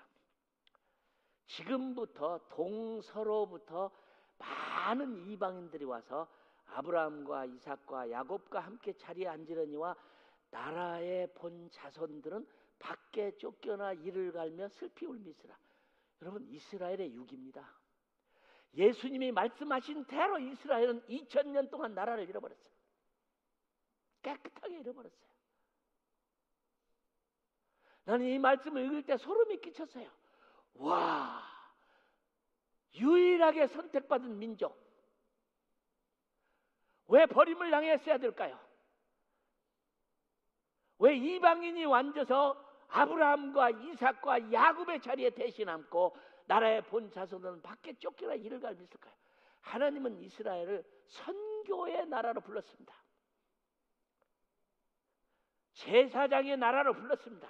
지금부터 1.47 2.41
동서로부터 2.49 3.91
많은 4.39 5.27
이방인들이 5.29 5.85
와서 5.85 6.29
아브라함과 6.67 7.45
이삭과 7.45 8.11
야곱과 8.11 8.61
함께 8.61 8.93
자리에 8.95 9.29
앉으려니와 9.29 9.95
나라의 10.51 11.33
본 11.35 11.69
자손들은 11.71 12.47
밖에 12.85 13.35
쫓겨나 13.39 13.95
이를 13.95 14.31
갈며 14.31 14.69
슬피 14.69 15.07
울미스라. 15.07 15.59
여러분 16.21 16.47
이스라엘의 16.47 17.15
육입니다. 17.15 17.67
예수님이 18.75 19.33
말씀하신 19.33 20.05
대로 20.05 20.39
이스라엘은 20.39 21.07
2000년 21.07 21.71
동안 21.71 21.95
나라를 21.95 22.29
잃어버렸어요. 22.29 22.75
깨끗하게 24.23 24.81
잃어버렸어요. 24.81 25.31
나는 28.05 28.27
이 28.27 28.39
말씀을 28.39 28.85
읽을 28.85 29.03
때 29.05 29.17
소름이 29.17 29.61
끼쳤어요. 29.63 30.11
와, 30.75 31.43
유일하게 32.97 33.69
선택받은 33.69 34.39
민족. 34.39 34.79
왜 37.07 37.25
버림을 37.25 37.71
당했어야 37.71 38.19
될까요? 38.19 38.61
왜 40.99 41.17
이방인이 41.17 41.85
완져서 41.87 42.64
아브라함과 42.95 43.71
이삭과 43.71 44.53
야곱의 44.53 45.01
자리에 45.01 45.31
대신 45.31 45.69
함고 45.69 46.17
나라의 46.47 46.83
본 46.83 47.11
자손은 47.11 47.61
밖에 47.63 47.93
쫓겨나 47.95 48.35
이를 48.35 48.61
갈밌을까요? 48.61 49.13
하나님은 49.63 50.21
이스라엘을 50.21 50.85
선교의 51.07 52.07
나라로 52.07 52.41
불렀습니다. 52.41 52.95
제사장의 55.73 56.57
나라로 56.57 56.95
불렀습니다. 56.95 57.49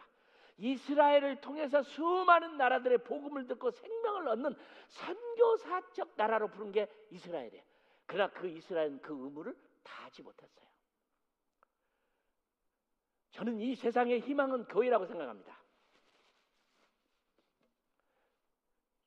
이스라엘을 0.57 1.41
통해서 1.41 1.83
수많은 1.83 2.57
나라들의 2.57 2.99
복음을 2.99 3.47
듣고 3.47 3.71
생명을 3.71 4.29
얻는 4.29 4.57
선교사적 4.89 6.15
나라로 6.17 6.49
부른 6.49 6.73
게 6.73 6.89
이스라엘이에요. 7.11 7.63
그러나 8.07 8.33
그 8.33 8.47
이스라엘은 8.49 9.03
그 9.03 9.13
의무를 9.13 9.55
다 9.83 10.05
하지 10.05 10.23
못했어요. 10.23 10.65
저는 13.35 13.61
이 13.61 13.75
세상의 13.75 14.21
희망은 14.21 14.67
교회라고 14.67 15.07
생각합니다. 15.07 15.61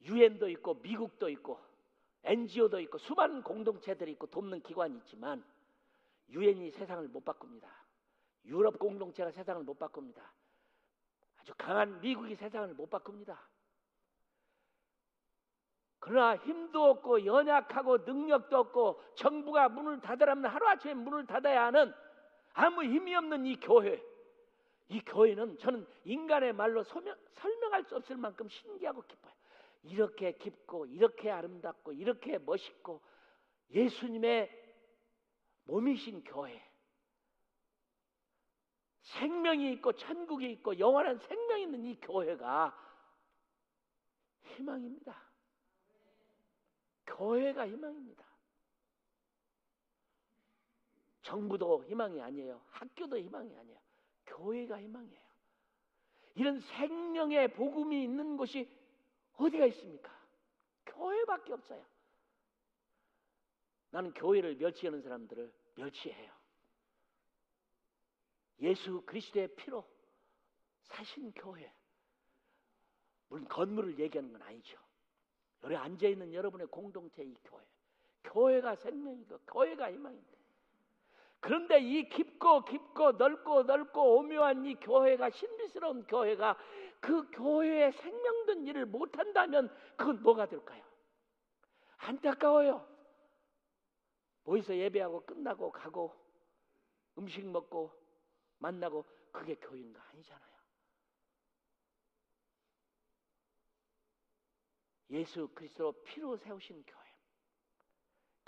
유엔도 0.02 0.50
있고 0.50 0.76
미국도 0.76 1.30
있고 1.30 1.60
NGO도 2.24 2.82
있고 2.82 2.98
수많은 2.98 3.42
공동체들이 3.42 4.12
있고 4.12 4.28
돕는 4.28 4.62
기관이 4.64 4.98
있지만 4.98 5.46
유엔이 6.30 6.72
세상을 6.72 7.08
못 7.08 7.24
바꿉니다. 7.24 7.70
유럽 8.46 8.78
공동체가 8.78 9.32
세상을 9.32 9.64
못 9.64 9.80
바꿉니다. 9.80 10.34
아주 11.38 11.54
강한 11.58 12.02
미국이 12.02 12.36
세상을 12.36 12.74
못 12.74 12.90
바꿉니다. 12.90 13.48
그러나 16.00 16.36
힘도 16.36 16.84
없고 16.84 17.26
연약하고 17.26 18.00
능력도 18.00 18.58
없고 18.58 19.02
정부가 19.16 19.70
문을 19.70 20.02
닫으라면 20.02 20.52
하루아침에 20.52 20.94
문을 20.96 21.26
닫아야 21.26 21.68
하는 21.68 21.94
아무 22.54 22.84
힘이 22.84 23.16
없는 23.16 23.46
이 23.46 23.58
교회 23.60 24.02
이 24.90 25.02
교회는 25.02 25.58
저는 25.58 25.86
인간의 26.06 26.54
말로 26.54 26.84
소명, 26.84 27.18
설명할 27.34 27.84
수 27.84 27.96
없을 27.96 28.16
만큼 28.16 28.48
신기하고 28.48 29.02
기뻐요. 29.02 29.34
이렇게 29.84 30.34
깊고 30.34 30.86
이렇게 30.86 31.30
아름답고 31.30 31.94
이렇게 31.94 32.38
멋있고 32.38 33.02
예수님의 33.72 34.50
몸이신 35.66 36.24
교회 36.24 36.64
생명이 39.02 39.74
있고 39.74 39.94
천국이 39.94 40.52
있고 40.52 40.78
영원한 40.80 41.18
생명이 41.20 41.64
있는 41.64 41.86
이 41.86 42.00
교회가 42.00 42.78
희망입니다. 44.44 45.28
교회가 47.06 47.68
희망입니다. 47.68 48.26
정부도 51.22 51.84
희망이 51.86 52.22
아니에요. 52.22 52.62
학교도 52.70 53.18
희망이 53.18 53.56
아니에요. 53.56 53.87
교회가 54.28 54.80
희망이에요. 54.80 55.28
이런 56.36 56.60
생명의 56.60 57.54
복음이 57.54 58.04
있는 58.04 58.38
곳이 58.38 58.70
어디가 59.38 59.66
있습니까? 59.68 60.16
교회밖에 60.86 61.54
없어요. 61.54 61.84
나는 63.90 64.14
교회를 64.14 64.56
멸치하는 64.56 65.02
사람들을 65.02 65.52
멸치해요. 65.76 66.32
예수 68.60 69.02
그리스도의 69.06 69.56
피로 69.56 69.88
사신 70.84 71.32
교회. 71.34 71.72
물론 73.30 73.48
건물을 73.48 74.00
얘기하는 74.00 74.32
건 74.32 74.42
아니죠. 74.42 74.78
여기 75.64 75.76
앉아 75.76 76.08
있는 76.08 76.34
여러분의 76.34 76.68
공동체 76.68 77.24
이 77.24 77.36
교회. 77.44 77.64
교회가 78.24 78.76
생명이고 78.76 79.40
교회가 79.48 79.92
희망입니다. 79.92 80.37
그런데 81.40 81.80
이 81.80 82.10
깊고 82.10 82.66
깊고 82.66 83.14
넓고 83.14 83.64
넓고 83.64 84.18
오묘한 84.18 84.66
이 84.66 84.76
교회가 84.76 85.30
신비스러운 85.30 86.06
교회가 86.08 86.58
그 87.00 87.30
교회의 87.32 87.92
생명된 87.94 88.68
일을 88.68 88.86
못한다면 88.86 89.74
그건 89.96 90.22
뭐가 90.24 90.48
될까요? 90.48 90.84
안타까워요. 91.98 92.88
모여서 94.44 94.76
예배하고 94.76 95.26
끝나고 95.26 95.72
가고 95.72 96.16
음식 97.18 97.46
먹고 97.46 97.92
만나고 98.60 99.06
그게 99.32 99.56
교인가 99.56 100.04
아니잖아요. 100.10 100.48
예수 105.12 105.48
그리스도 105.54 105.92
피로 106.04 106.36
세우신 106.38 106.84
교회. 106.86 107.07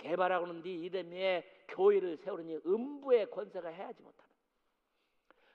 개발하고는 0.00 0.62
네 0.62 0.70
이름에 0.70 1.64
교회를 1.68 2.16
세우느니 2.18 2.56
음부의 2.66 3.30
권세가 3.30 3.68
해야지 3.68 4.02
못하는. 4.02 4.30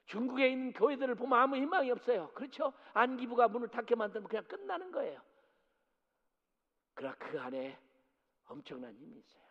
중국에 0.05 0.49
있는 0.49 0.71
교회들을 0.73 1.15
보면 1.15 1.39
아무 1.39 1.55
희망이 1.55 1.89
없어요. 1.91 2.31
그렇죠? 2.33 2.73
안기부가 2.93 3.47
문을 3.47 3.69
닫게 3.69 3.95
만들면 3.95 4.29
그냥 4.29 4.45
끝나는 4.45 4.91
거예요. 4.91 5.21
그러나 6.93 7.15
그 7.15 7.39
안에 7.39 7.77
엄청난 8.45 8.95
힘이 8.95 9.17
있어요. 9.17 9.43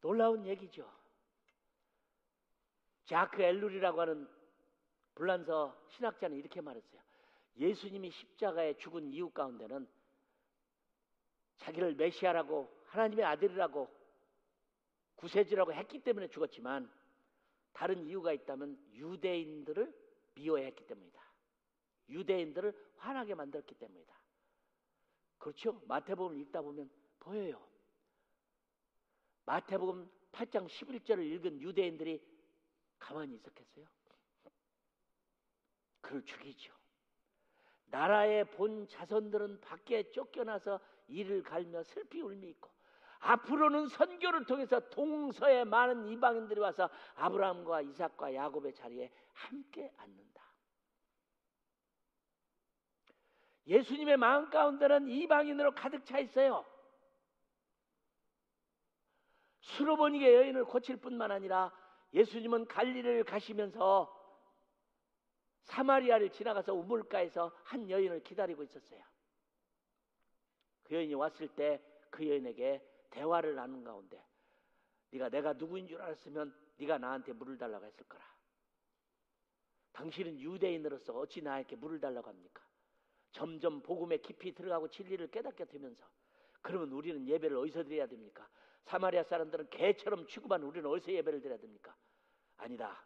놀라운 0.00 0.46
얘기죠. 0.46 0.88
자크 3.06 3.42
엘룰이라고 3.42 4.00
하는 4.00 4.28
불란서 5.14 5.76
신학자는 5.88 6.36
이렇게 6.36 6.60
말했어요. 6.60 7.00
예수님이 7.58 8.10
십자가에 8.10 8.76
죽은 8.76 9.12
이유 9.12 9.30
가운데는 9.30 9.88
자기를 11.58 11.94
메시아라고 11.94 12.70
하나님의 12.86 13.24
아들이라고 13.24 13.88
구세주라고 15.16 15.72
했기 15.72 15.98
때문에 16.00 16.28
죽었지만 16.28 16.90
다른 17.72 18.06
이유가 18.06 18.32
있다면 18.32 18.78
유대인들을 18.94 20.06
미워했기 20.34 20.86
때문이다. 20.86 21.22
유대인들을 22.08 22.92
화나게 22.96 23.34
만들었기 23.34 23.74
때문이다. 23.74 24.14
그렇죠? 25.38 25.82
마태복음을 25.86 26.40
읽다 26.42 26.62
보면 26.62 26.90
보여요. 27.18 27.66
마태복음 29.46 30.10
8장 30.32 30.66
11절을 30.68 31.24
읽은 31.32 31.60
유대인들이 31.60 32.22
가만히 32.98 33.34
있었겠어요? 33.34 33.86
그를 36.00 36.24
죽이죠. 36.24 36.72
나라의 37.86 38.44
본 38.50 38.86
자손들은 38.88 39.60
밖에 39.60 40.10
쫓겨나서 40.10 40.80
이를 41.08 41.42
갈며 41.42 41.82
슬피 41.82 42.20
울미 42.20 42.48
있고 42.50 42.70
앞으로는 43.20 43.88
선교를 43.88 44.44
통해서 44.44 44.80
동서의 44.90 45.64
많은 45.64 46.06
이방인들이 46.06 46.60
와서 46.60 46.88
아브라함과 47.14 47.82
이삭과 47.82 48.34
야곱의 48.34 48.74
자리에 48.74 49.10
함께 49.32 49.92
앉는다. 49.96 50.42
예수님의 53.66 54.16
마음 54.16 54.48
가운데는 54.48 55.08
이방인으로 55.08 55.74
가득 55.74 56.04
차 56.04 56.18
있어요. 56.18 56.64
수로보니게 59.60 60.34
여인을 60.36 60.64
고칠 60.64 60.96
뿐만 60.96 61.32
아니라 61.32 61.72
예수님은 62.12 62.66
갈리를 62.66 63.24
가시면서 63.24 64.15
사마리아를 65.66 66.30
지나가서 66.30 66.74
우물가에서 66.74 67.52
한 67.64 67.88
여인을 67.88 68.22
기다리고 68.22 68.62
있었어요. 68.62 69.02
그 70.84 70.94
여인이 70.94 71.14
왔을 71.14 71.48
때 71.48 71.80
그 72.16 72.26
여인에게 72.26 72.82
대화를 73.10 73.54
나눈 73.54 73.84
가운데 73.84 74.24
네가 75.10 75.28
내가 75.28 75.52
누구인 75.52 75.86
줄 75.86 76.00
알았으면 76.00 76.54
네가 76.78 76.96
나한테 76.96 77.32
물을 77.34 77.56
달라고 77.58 77.84
했을 77.84 78.06
거라. 78.06 78.24
당신은 79.92 80.40
유대인으로서 80.40 81.12
어찌 81.12 81.42
나에게 81.42 81.76
물을 81.76 82.00
달라고 82.00 82.28
합니까? 82.28 82.62
점점 83.32 83.82
복음에 83.82 84.18
깊이 84.18 84.54
들어가고 84.54 84.88
진리를 84.88 85.30
깨닫게 85.30 85.66
되면서 85.66 86.06
그러면 86.62 86.90
우리는 86.92 87.26
예배를 87.26 87.56
어디서 87.58 87.84
드려야 87.84 88.06
됩니까? 88.06 88.48
사마리아 88.84 89.22
사람들은 89.22 89.68
개처럼 89.70 90.26
취급한 90.26 90.62
우리는 90.62 90.88
어디서 90.88 91.12
예배를 91.12 91.40
드려야 91.40 91.58
됩니까? 91.58 91.94
아니다. 92.56 93.05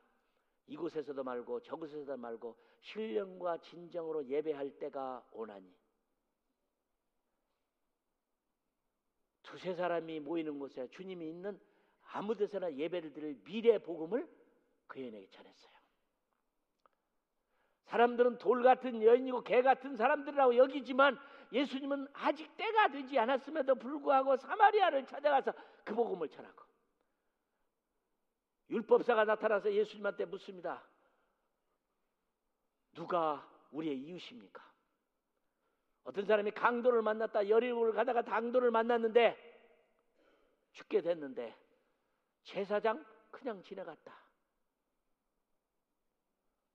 이곳에서도 0.70 1.22
말고 1.24 1.60
저곳에서도 1.62 2.16
말고 2.16 2.56
신령과 2.80 3.58
진정으로 3.58 4.24
예배할 4.26 4.70
때가 4.78 5.26
오나니 5.32 5.74
두세 9.42 9.74
사람이 9.74 10.20
모이는 10.20 10.58
곳에 10.60 10.88
주님이 10.90 11.28
있는 11.28 11.60
아무 12.12 12.36
데서나 12.36 12.72
예배를 12.72 13.12
드릴 13.12 13.42
미래 13.42 13.78
복음을 13.78 14.28
그 14.86 15.00
여인에게 15.00 15.28
전했어요. 15.28 15.70
사람들은 17.86 18.38
돌 18.38 18.62
같은 18.62 19.02
여인이고 19.02 19.42
개 19.42 19.62
같은 19.62 19.96
사람들이라고 19.96 20.56
여기지만 20.56 21.18
예수님은 21.52 22.06
아직 22.12 22.56
때가 22.56 22.88
되지 22.88 23.18
않았음에도 23.18 23.74
불구하고 23.74 24.36
사마리아를 24.36 25.04
찾아가서 25.04 25.52
그 25.84 25.94
복음을 25.96 26.28
전하고 26.28 26.69
율법사가 28.70 29.24
나타나서 29.24 29.72
예수님한테 29.72 30.24
묻습니다. 30.26 30.82
누가 32.92 33.46
우리의 33.72 33.98
이웃입니까? 33.98 34.70
어떤 36.04 36.24
사람이 36.24 36.52
강도를 36.52 37.02
만났다 37.02 37.48
여리고를 37.48 37.92
가다가 37.92 38.22
당도를 38.22 38.70
만났는데 38.70 39.36
죽게 40.72 41.02
됐는데 41.02 41.56
제사장 42.44 43.04
그냥 43.30 43.62
지나갔다. 43.62 44.18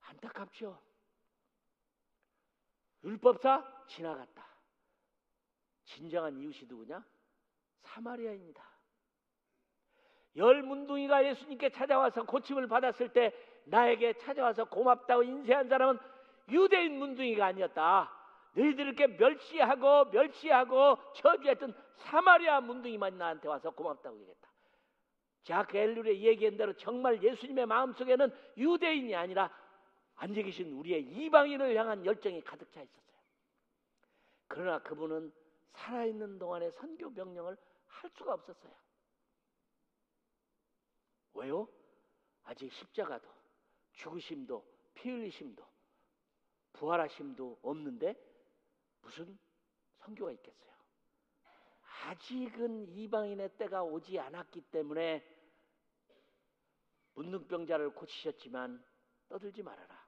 안타깝죠. 0.02 0.82
율법사 3.04 3.86
지나갔다. 3.88 4.46
진정한 5.86 6.38
이웃이 6.38 6.68
누구냐? 6.68 7.04
사마리아입니다. 7.82 8.75
열 10.38 10.64
문둥이가 10.64 11.26
예수님께 11.26 11.70
찾아와서 11.70 12.24
고침을 12.24 12.68
받았을 12.68 13.10
때 13.10 13.34
나에게 13.66 14.14
찾아와서 14.14 14.66
고맙다고 14.66 15.24
인쇄한 15.24 15.68
사람은 15.68 15.98
유대인 16.50 17.00
문둥이가 17.00 17.46
아니었다. 17.48 18.12
너희들께 18.54 19.08
멸시하고 19.08 20.06
멸시하고 20.06 20.98
저주했던 21.16 21.74
사마리아 21.98 22.62
문둥이만 22.62 23.18
나한테 23.18 23.48
와서 23.48 23.72
고맙다고 23.72 24.18
얘기했다. 24.20 24.50
자크 25.44 25.78
엘룰의 25.78 26.24
얘기한 26.24 26.58
대로 26.58 26.74
정말 26.74 27.22
예수님의 27.22 27.66
마음속에는 27.66 28.34
유대인이 28.58 29.16
아니라 29.16 29.52
앉아 30.16 30.42
계신 30.42 30.72
우리의 30.74 31.04
이방인을 31.04 31.76
향한 31.76 32.06
열정이 32.06 32.42
가득 32.42 32.72
차 32.72 32.82
있었어요. 32.82 33.16
그러나 34.48 34.80
그분은 34.80 35.32
살아있는 35.74 36.40
동안에 36.40 36.72
선교 36.72 37.10
명령을 37.10 37.58
할 37.88 38.10
수가 38.12 38.34
없었어요. 38.34 38.74
왜요? 41.36 41.68
아직 42.44 42.72
십자가도 42.72 43.28
죽으심도 43.94 44.66
피 44.94 45.10
흘리심도 45.10 45.64
부활하심도 46.74 47.60
없는데 47.62 48.16
무슨 49.02 49.38
선교가 50.00 50.32
있겠어요? 50.32 50.74
아직은 52.06 52.90
이방인의 52.90 53.58
때가 53.58 53.84
오지 53.84 54.20
않았기 54.20 54.62
때문에 54.62 55.24
문둥병자를 57.16 57.92
고치셨지만 57.96 58.84
떠들지 59.30 59.64
말아라. 59.64 60.06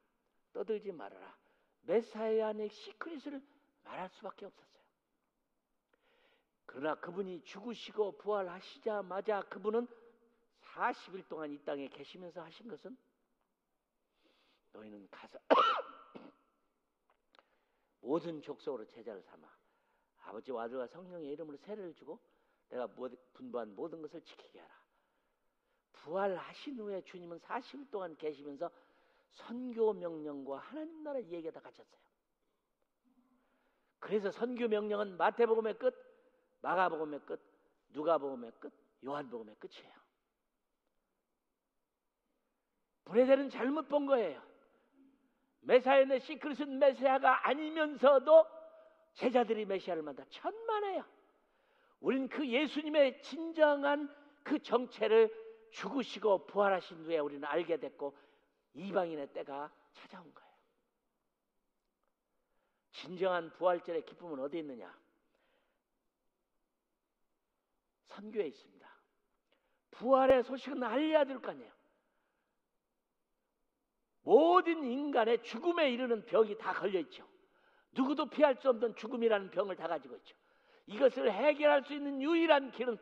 떠들지 0.54 0.92
말아라. 0.92 1.38
메사야의 1.84 2.70
시크릿을 2.70 3.42
말할 3.84 4.10
수밖에 4.10 4.46
없었어요. 4.46 4.84
그러나 6.66 6.96
그분이 6.96 7.44
죽으시고 7.44 8.18
부활하시자마자 8.18 9.42
그분은 9.44 9.88
40일 10.78 11.28
동안 11.28 11.52
이 11.52 11.58
땅에 11.66 11.88
계시면서 11.88 12.42
하신 12.44 12.68
것은 12.68 12.96
너희는 14.74 15.08
가서 15.10 15.40
모든 18.02 18.42
족속으로 18.42 18.86
제자를 18.86 19.22
삼아 19.24 19.48
아버지와 20.26 20.64
아들과 20.64 20.88
성령의 20.88 21.30
이름으로 21.32 21.58
세례를 21.58 21.96
주고 21.96 22.20
내가 22.70 22.88
분부한 23.34 23.76
모든 23.76 24.02
것을 24.02 24.22
지키게 24.22 24.60
하라. 24.60 24.78
부활하신 25.94 26.80
후에 26.80 27.02
주님은 27.02 27.40
40일 27.40 27.90
동안 27.90 28.16
계시면서 28.18 28.70
선교 29.32 29.94
명령과 29.94 30.60
하나님 30.60 31.04
나라 31.04 31.20
얘기가 31.22 31.52
다 31.52 31.60
갇혔어요. 31.60 32.02
그래서 34.00 34.32
선교 34.32 34.68
명령은 34.68 35.18
마태복음의 35.18 35.80
끝, 35.80 35.96
마가복음의 36.62 37.22
끝, 37.22 37.42
누가복음의 37.90 38.52
끝, 38.60 38.74
요한복음의 39.04 39.56
끝이에요. 39.56 40.07
브레델은 43.08 43.50
잘못 43.50 43.88
본 43.88 44.06
거예요. 44.06 44.42
메사야의 45.62 46.20
시크릿은 46.20 46.78
메시아가 46.80 47.48
아니면서도 47.48 48.46
제자들이 49.14 49.66
메시아를 49.66 50.04
만나 50.04 50.24
천만에요. 50.30 51.06
우린 52.00 52.28
그 52.28 52.48
예수님의 52.48 53.22
진정한 53.22 54.14
그 54.44 54.60
정체를 54.60 55.34
죽으시고 55.72 56.46
부활하신 56.48 57.06
후에 57.06 57.20
우리는 57.20 57.44
알게 57.46 57.78
됐고 57.78 58.16
이방인의 58.74 59.34
때가 59.34 59.72
찾아온 59.94 60.34
거예요. 60.34 60.48
진정한 62.92 63.52
부활절의 63.54 64.06
기쁨은 64.06 64.40
어디 64.40 64.60
있느냐? 64.60 64.96
선교에 68.08 68.48
있습니다. 68.48 68.88
부활의 69.92 70.44
소식은 70.44 70.84
알려야 70.84 71.24
될 71.26 71.40
거 71.40 71.52
아니에요. 71.52 71.77
모든 74.28 74.84
인간의 74.84 75.42
죽음에 75.42 75.90
이르는 75.90 76.26
병이 76.26 76.58
다 76.58 76.74
걸려 76.74 77.00
있죠. 77.00 77.26
누구도 77.94 78.30
피할 78.30 78.58
수 78.58 78.68
없는 78.68 78.94
죽음이라는 78.96 79.52
병을 79.52 79.78
다 79.78 79.88
가지고 79.88 80.18
있죠. 80.18 80.36
이것을 80.86 81.32
해결할 81.32 81.86
수 81.86 81.94
있는 81.94 82.22
유일한 82.22 82.72
길은 82.72 82.98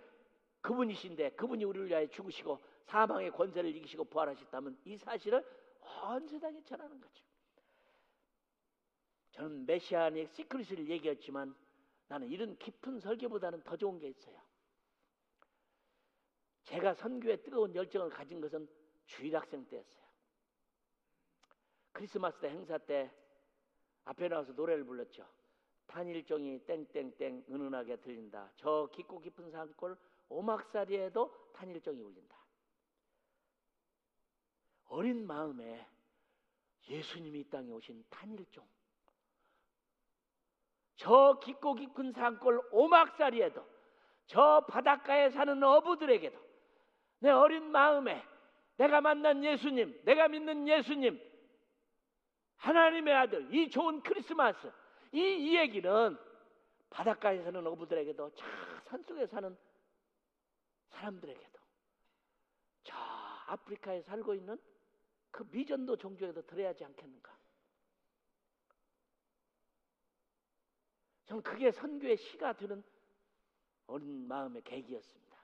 그분이신데 0.61 1.31
그분이 1.31 1.63
우리를 1.63 1.87
위하여 1.87 2.05
죽으시고 2.07 2.63
사망의 2.83 3.31
권세를 3.31 3.75
이기시고 3.75 4.03
부활하셨다면 4.05 4.77
이 4.85 4.97
사실을 4.97 5.43
온 6.03 6.27
세상에 6.27 6.61
전하는 6.63 7.01
거죠. 7.01 7.23
저는 9.31 9.65
메시아닉 9.65 10.29
시크릿을 10.31 10.87
얘기했지만 10.91 11.55
나는 12.07 12.29
이런 12.29 12.55
깊은 12.59 12.99
설교보다는 12.99 13.63
더 13.63 13.75
좋은 13.75 13.97
게 13.97 14.09
있어요. 14.09 14.39
제가 16.65 16.93
선교에 16.93 17.37
뜨거운 17.37 17.73
열정을 17.73 18.11
가진 18.11 18.39
것은 18.39 18.67
주일학생 19.07 19.65
때였어요. 19.65 20.04
크리스마스 21.95 22.37
때 22.39 22.49
행사 22.49 22.77
때 22.77 23.09
앞에 24.03 24.27
나와서 24.27 24.51
노래를 24.51 24.83
불렀죠. 24.83 25.25
탄일종이 25.87 26.59
땡땡땡 26.65 27.45
은은하게 27.49 27.95
들린다. 28.01 28.51
저 28.57 28.89
깊고 28.91 29.21
깊은 29.21 29.49
산골 29.49 29.97
오막살이에도 30.27 31.51
탄일종이 31.53 32.01
울린다. 32.01 32.35
어린 34.89 35.25
마음에 35.25 35.87
예수님이 36.89 37.39
이 37.39 37.49
땅에 37.49 37.71
오신 37.71 38.03
탄일종. 38.09 38.67
저 40.97 41.39
깊고 41.41 41.75
깊은 41.75 42.11
산골 42.11 42.61
오막살이에도 42.73 43.65
저 44.25 44.65
바닷가에 44.67 45.29
사는 45.29 45.63
어부들에게도 45.63 46.37
내 47.19 47.29
어린 47.29 47.71
마음에 47.71 48.21
내가 48.75 48.99
만난 48.99 49.45
예수님, 49.45 50.01
내가 50.03 50.27
믿는 50.27 50.67
예수님, 50.67 51.34
하나님의 52.65 53.13
아들, 53.13 53.53
이 53.53 53.69
좋은 53.69 54.01
크리스마스, 54.01 54.71
이, 55.11 55.19
이 55.19 55.55
얘기는 55.55 56.17
바닷가에 56.89 57.43
사는 57.43 57.67
어부들에게도 57.67 58.31
저 58.33 58.45
산속에 58.85 59.27
사는 59.27 59.55
사람들에게도 60.89 61.59
저 62.83 62.95
아프리카에 63.47 64.01
살고 64.01 64.33
있는 64.33 64.59
그 65.29 65.47
미전도 65.51 65.97
종족에도 65.97 66.41
들어야 66.41 66.69
하지 66.69 66.83
않겠는가? 66.85 67.37
저는 71.25 71.43
그게 71.43 71.71
선교의 71.71 72.17
시가 72.17 72.53
되는 72.53 72.83
어린 73.85 74.27
마음의 74.27 74.63
계기였습니다. 74.63 75.37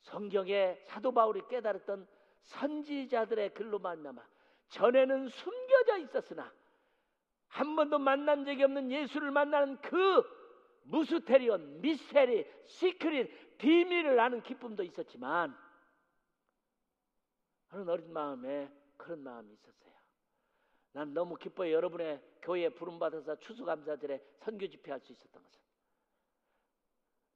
성경에 0.00 0.74
사도 0.86 1.12
바울이 1.12 1.42
깨달았던 1.48 2.08
선지자들의 2.42 3.54
글로 3.54 3.78
말미암아 3.78 4.31
전에는 4.72 5.28
숨겨져 5.28 5.98
있었으나 5.98 6.52
한 7.48 7.76
번도 7.76 7.98
만난 7.98 8.44
적이 8.44 8.64
없는 8.64 8.90
예수를 8.90 9.30
만나는 9.30 9.80
그 9.82 10.24
무스테리온, 10.84 11.80
미스테리, 11.82 12.50
시크릿, 12.64 13.58
비밀을 13.58 14.18
아는 14.18 14.42
기쁨도 14.42 14.82
있었지만 14.82 15.56
그런 17.68 17.88
어린 17.88 18.12
마음에 18.12 18.70
그런 18.96 19.22
마음이 19.22 19.52
있었어요. 19.52 19.92
난 20.92 21.12
너무 21.12 21.36
기뻐요. 21.36 21.72
여러분의 21.72 22.22
교회에 22.40 22.70
부름받아서 22.70 23.38
추수감사절에 23.40 24.22
선교 24.40 24.66
집회할 24.66 25.00
수 25.00 25.12
있었던 25.12 25.42
것은. 25.42 25.62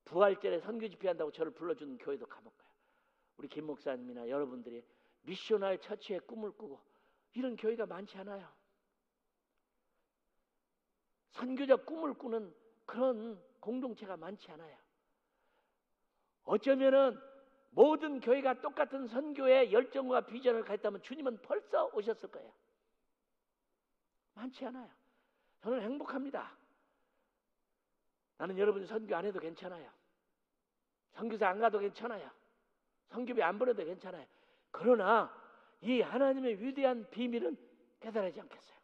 부활절에 0.07 0.61
선교 0.61 0.89
집회한다고 0.89 1.33
저를 1.33 1.53
불러주는 1.53 1.99
교회도 1.99 2.27
가볼까요? 2.27 2.71
우리 3.37 3.49
김 3.49 3.67
목사님이나 3.67 4.29
여러분들이 4.29 4.85
미셔널 5.23 5.79
처치의 5.79 6.21
꿈을 6.21 6.53
꾸고 6.53 6.81
이런 7.37 7.55
교회가 7.55 7.85
많지 7.85 8.17
않아요. 8.19 8.51
선교적 11.33 11.85
꿈을 11.85 12.15
꾸는 12.15 12.55
그런 12.87 13.39
공동체가 13.61 14.17
많지 14.17 14.51
않아요. 14.53 14.75
어쩌면은 16.45 17.21
모든 17.71 18.21
교회가 18.21 18.63
똑같은 18.63 19.07
선교의 19.07 19.71
열정과 19.71 20.23
비전을 20.23 20.65
가졌다면 20.65 21.03
주님은 21.03 21.43
벌써 21.43 21.91
오셨을 21.93 22.31
거예요. 22.31 22.51
많지 24.33 24.65
않아요. 24.65 24.91
저는 25.61 25.83
행복합니다. 25.83 26.57
나는 28.39 28.57
여러분이 28.57 28.87
선교 28.87 29.15
안 29.15 29.27
해도 29.27 29.39
괜찮아요. 29.41 29.91
선교사 31.13 31.49
안 31.49 31.61
가도 31.61 31.81
괜찮아요. 31.81 32.31
선교비 33.11 33.43
안 33.43 33.59
보내도 33.59 33.85
괜찮아요. 33.85 34.27
그러나 34.71 35.46
이 35.83 36.01
하나님의 36.01 36.61
위대한 36.61 37.09
비밀은 37.11 37.57
깨달아지 38.01 38.41
않겠어요. 38.41 38.77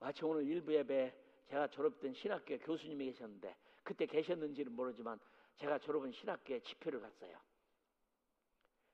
마치 0.00 0.24
오늘 0.24 0.46
일부 0.46 0.74
예배 0.74 1.14
제가 1.48 1.68
졸업된 1.68 2.14
신학교 2.14 2.58
교수님이 2.58 3.06
계셨는데 3.06 3.56
그때 3.82 4.06
계셨는지는 4.06 4.72
모르지만 4.72 5.18
제가 5.56 5.78
졸업한 5.78 6.12
신학교에 6.12 6.60
집회를 6.60 7.00
갔어요. 7.00 7.38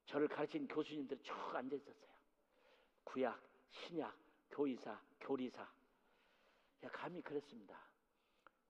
저를 0.07 0.29
가르친 0.29 0.69
교수님들이 0.69 1.21
쭉 1.23 1.35
앉아 1.55 1.75
있었어요. 1.75 2.11
구약, 3.05 3.41
신약, 3.71 4.17
교의사, 4.51 5.01
교리사. 5.21 5.69
감히 6.93 7.23
그랬습니다. 7.23 7.81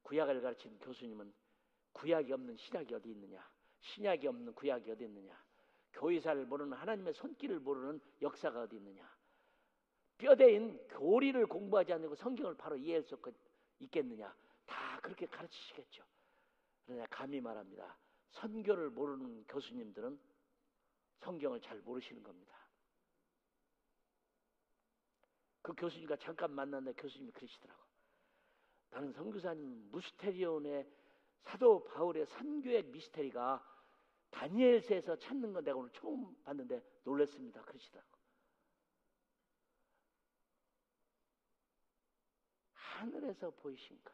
구약을 0.02 0.40
가르친 0.40 0.78
교수님은 0.78 1.32
구약이 1.92 2.32
없는 2.32 2.56
신약이 2.56 2.94
어디 2.94 3.10
있느냐? 3.10 3.48
신약이 3.80 4.26
없는 4.26 4.54
구약이 4.54 4.90
어디 4.90 5.04
있느냐? 5.04 5.43
교의사를 5.94 6.44
모르는 6.46 6.76
하나님의 6.76 7.14
손길을 7.14 7.60
모르는 7.60 8.00
역사가 8.20 8.62
어디 8.62 8.76
있느냐? 8.76 9.08
뼈대인 10.18 10.78
교리를 10.88 11.46
공부하지 11.46 11.92
않고 11.92 12.14
성경을 12.14 12.56
바로 12.56 12.76
이해할 12.76 13.02
수 13.02 13.18
있겠느냐? 13.80 14.34
다 14.66 15.00
그렇게 15.00 15.26
가르치시겠죠. 15.26 16.04
그러나 16.86 17.06
감히 17.10 17.40
말합니다. 17.40 17.96
선교를 18.30 18.90
모르는 18.90 19.44
교수님들은 19.46 20.18
성경을 21.20 21.60
잘 21.60 21.80
모르시는 21.80 22.22
겁니다. 22.22 22.54
그 25.62 25.72
교수님과 25.74 26.16
잠깐 26.16 26.52
만났는데 26.52 27.00
교수님이 27.00 27.32
그러시더라고. 27.32 27.82
나는 28.90 29.12
선교사님 29.12 29.90
무스테리온의 29.90 30.86
사도 31.42 31.84
바울의 31.84 32.26
선교의 32.26 32.84
미스테리가 32.84 33.73
다니엘서에서 34.34 35.16
찾는 35.16 35.52
건 35.52 35.64
내가 35.64 35.78
오늘 35.78 35.90
처음 35.92 36.34
봤는데 36.42 36.82
놀랐습니다. 37.04 37.62
그러시더라고. 37.62 38.08
하늘에서 42.72 43.50
보이신 43.50 44.02
것. 44.02 44.12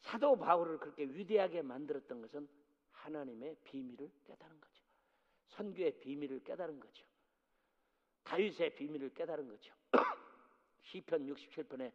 사도 0.00 0.36
바울을 0.36 0.78
그렇게 0.78 1.04
위대하게 1.04 1.62
만들었던 1.62 2.20
것은 2.20 2.48
하나님의 2.92 3.56
비밀을 3.64 4.10
깨달은 4.24 4.60
거죠. 4.60 4.84
선교의 5.48 6.00
비밀을 6.00 6.44
깨달은 6.44 6.80
거죠. 6.80 7.06
다윗의 8.24 8.74
비밀을 8.74 9.14
깨달은 9.14 9.48
거죠. 9.48 9.74
시편 10.82 11.26
67편에 11.26 11.92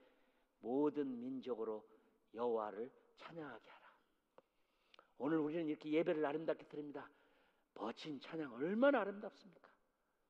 모든 0.59 1.19
민족으로 1.19 1.87
여호와를 2.33 2.91
찬양하게. 3.17 3.74
오늘 5.17 5.37
우리는 5.37 5.67
이렇게 5.67 5.89
예배를 5.91 6.25
아름답게 6.25 6.65
드립니다. 6.67 7.09
멋진 7.73 8.19
찬양 8.19 8.53
얼마나 8.53 9.01
아름답습니까? 9.01 9.69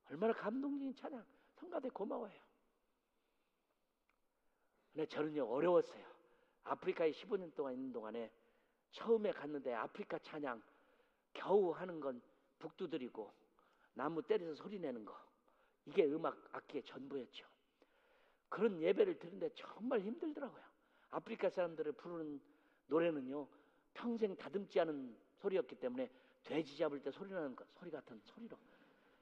얼마나 0.10 0.34
감동적인 0.34 0.96
찬양. 0.96 1.26
성가대 1.56 1.90
고마워요. 1.90 2.34
근데 4.94 5.06
저는요 5.08 5.46
어려웠어요. 5.46 6.06
아프리카에 6.64 7.12
15년 7.12 7.54
동안 7.56 7.74
있는 7.74 7.92
동안에 7.92 8.32
처음에 8.92 9.32
갔는데 9.32 9.74
아프리카 9.74 10.18
찬양 10.20 10.62
겨우 11.34 11.72
하는 11.72 12.00
건 12.00 12.22
북두드리고 12.60 13.32
나무 13.94 14.22
때려서 14.22 14.56
소리 14.56 14.80
내는 14.80 15.06
거 15.06 15.18
이게 15.86 16.06
음악 16.06 16.38
악기의 16.54 16.84
전부였죠. 16.84 17.46
그런 18.50 18.82
예배를 18.82 19.20
드는데 19.20 19.50
정말 19.54 20.02
힘들더라고요. 20.02 20.64
아프리카 21.10 21.50
사람들을 21.50 21.92
부르는 21.94 22.42
노래는요 22.88 23.48
평생 23.96 24.36
다듬지 24.36 24.80
않은 24.82 25.18
소리였기 25.40 25.76
때문에 25.76 26.12
돼지 26.44 26.78
잡을 26.78 27.02
때 27.02 27.10
소리 27.10 27.32
나는 27.32 27.56
소리 27.80 27.90
같은 27.90 28.22
소리로 28.24 28.56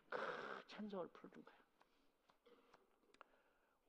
그 0.09 0.19
찬송을 0.67 1.07
부르는 1.07 1.45
거예요. 1.45 1.59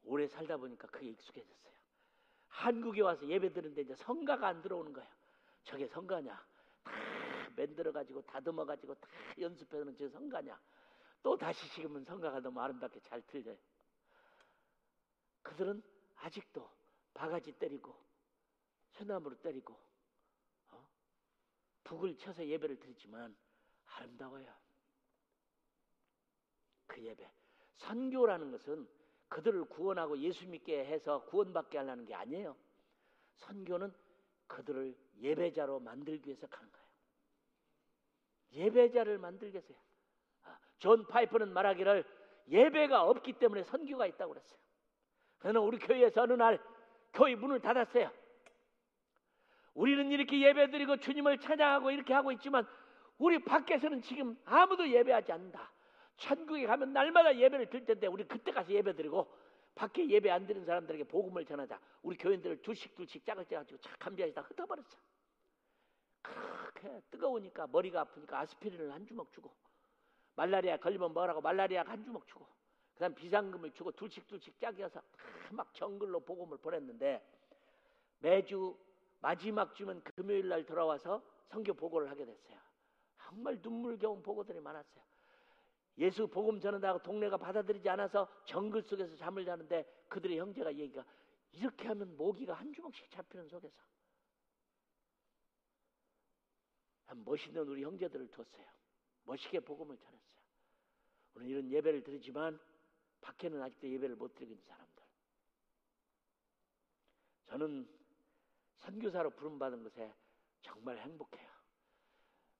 오래 0.04 0.28
살다 0.28 0.56
보니까 0.56 0.86
그게 0.88 1.08
익숙해졌어요. 1.08 1.74
한국에 2.48 3.00
와서 3.00 3.26
예배 3.26 3.52
드는데 3.52 3.82
이제 3.82 3.94
성가가 3.96 4.46
안 4.46 4.62
들어오는 4.62 4.92
거예요. 4.92 5.08
저게 5.64 5.88
성가냐? 5.88 6.46
다 6.84 6.92
만들어 7.56 7.90
가지고 7.90 8.22
다듬어 8.22 8.64
가지고 8.64 8.94
다 8.94 9.08
연습해놓은 9.38 9.96
저 9.96 10.08
성가냐? 10.08 10.60
또 11.22 11.36
다시 11.36 11.68
지금은 11.72 12.04
성가가 12.04 12.40
너무 12.40 12.60
아름답게 12.60 13.00
잘 13.00 13.22
틀려요. 13.22 13.56
그들은 15.42 15.82
아직도 16.16 16.70
바가지 17.14 17.52
때리고 17.52 17.96
소나무로 18.92 19.36
때리고 19.40 19.72
어? 19.72 19.93
북을 21.84 22.16
쳐서 22.16 22.44
예배를 22.44 22.78
드리지만 22.80 23.36
아름다워요. 23.86 24.46
그 26.86 27.02
예배. 27.02 27.30
선교라는 27.74 28.50
것은 28.50 28.88
그들을 29.28 29.64
구원하고 29.66 30.18
예수 30.18 30.46
믿게 30.46 30.84
해서 30.84 31.24
구원받게 31.24 31.78
하려는 31.78 32.04
게 32.04 32.14
아니에요. 32.14 32.56
선교는 33.36 33.92
그들을 34.46 34.96
예배자로 35.18 35.80
만들기 35.80 36.28
위해서 36.28 36.46
가는 36.46 36.70
거예요. 36.70 36.84
예배자를 38.52 39.18
만들기 39.18 39.54
위해서요. 39.54 39.78
아, 40.44 40.58
존 40.78 41.06
파이퍼는 41.06 41.52
말하기를 41.52 42.04
예배가 42.48 43.02
없기 43.04 43.34
때문에 43.34 43.64
선교가 43.64 44.06
있다고 44.06 44.34
그랬어요. 44.34 44.58
그러나 45.38 45.60
우리 45.60 45.78
교회에서 45.78 46.22
어느 46.22 46.34
날 46.34 46.62
교회 47.12 47.34
문을 47.34 47.60
닫았어요. 47.60 48.10
우리는 49.74 50.10
이렇게 50.10 50.40
예배드리고 50.40 50.98
주님을 50.98 51.38
찬양하고 51.38 51.90
이렇게 51.90 52.14
하고 52.14 52.32
있지만 52.32 52.66
우리 53.18 53.38
밖에서는 53.38 54.02
지금 54.02 54.36
아무도 54.44 54.88
예배하지 54.88 55.32
않는다. 55.32 55.70
천국에 56.16 56.66
가면 56.66 56.92
날마다 56.92 57.36
예배를 57.36 57.68
드릴 57.70 57.84
텐데 57.84 58.06
우리 58.06 58.24
그때 58.24 58.52
가서 58.52 58.70
예배드리고 58.72 59.28
밖에 59.74 60.08
예배 60.08 60.30
안 60.30 60.46
드리는 60.46 60.64
사람들에게 60.64 61.04
복음을 61.04 61.44
전하자. 61.44 61.78
우리 62.02 62.16
교인들을 62.16 62.62
둘씩 62.62 62.94
둘씩 62.94 63.24
짝을 63.24 63.44
째가지고 63.46 63.80
착 63.80 63.98
감비하시다 63.98 64.40
흩어버렸어. 64.42 64.96
그렇게 66.22 67.02
뜨거우니까 67.10 67.66
머리가 67.66 68.02
아프니까 68.02 68.40
아스피린을 68.40 68.92
한 68.92 69.04
주먹 69.06 69.30
주고 69.32 69.52
말라리아 70.36 70.76
걸리면 70.76 71.12
뭐라고 71.12 71.40
말라리아 71.40 71.82
한 71.84 72.02
주먹 72.04 72.26
주고 72.26 72.46
그다음 72.94 73.14
비상금을 73.14 73.72
주고 73.72 73.90
둘씩 73.92 74.26
둘씩 74.26 74.58
짝이어서 74.60 75.02
막 75.50 75.74
정글로 75.74 76.20
복음을 76.20 76.56
보냈는데 76.58 77.22
매주 78.20 78.76
마지막 79.24 79.74
주면 79.74 80.02
금요일 80.02 80.48
날 80.48 80.66
돌아와서 80.66 81.24
성교 81.48 81.72
보고를 81.72 82.10
하게 82.10 82.26
됐어요. 82.26 82.60
정말 83.16 83.58
눈물겨운 83.62 84.22
보고들이 84.22 84.60
많았어요. 84.60 85.02
예수 85.96 86.26
복음 86.26 86.60
전한다고 86.60 86.98
동네가 87.02 87.38
받아들이지 87.38 87.88
않아서 87.88 88.28
정글 88.44 88.82
속에서 88.82 89.16
잠을 89.16 89.46
자는데 89.46 89.82
그들의 90.08 90.38
형제가 90.38 90.74
얘기가 90.74 91.02
이렇게 91.52 91.88
하면 91.88 92.14
모기가 92.18 92.52
한 92.52 92.70
주먹씩 92.74 93.10
잡히는 93.12 93.48
속에서 93.48 93.74
한 97.06 97.24
멋있는 97.24 97.66
우리 97.66 97.82
형제들을 97.82 98.28
뒀어요. 98.28 98.66
멋있게 99.22 99.60
복음을 99.60 99.96
전했어요. 99.96 100.44
오늘 101.36 101.48
이런 101.48 101.70
예배를 101.70 102.02
드리지만 102.02 102.60
밖에는 103.22 103.62
아직도 103.62 103.88
예배를 103.88 104.16
못 104.16 104.34
드리고 104.34 104.52
있는 104.52 104.66
사람들. 104.66 105.02
저는 107.46 108.03
선교사로 108.84 109.30
부름받은 109.30 109.82
것에 109.82 110.14
정말 110.62 110.98
행복해요. 110.98 111.50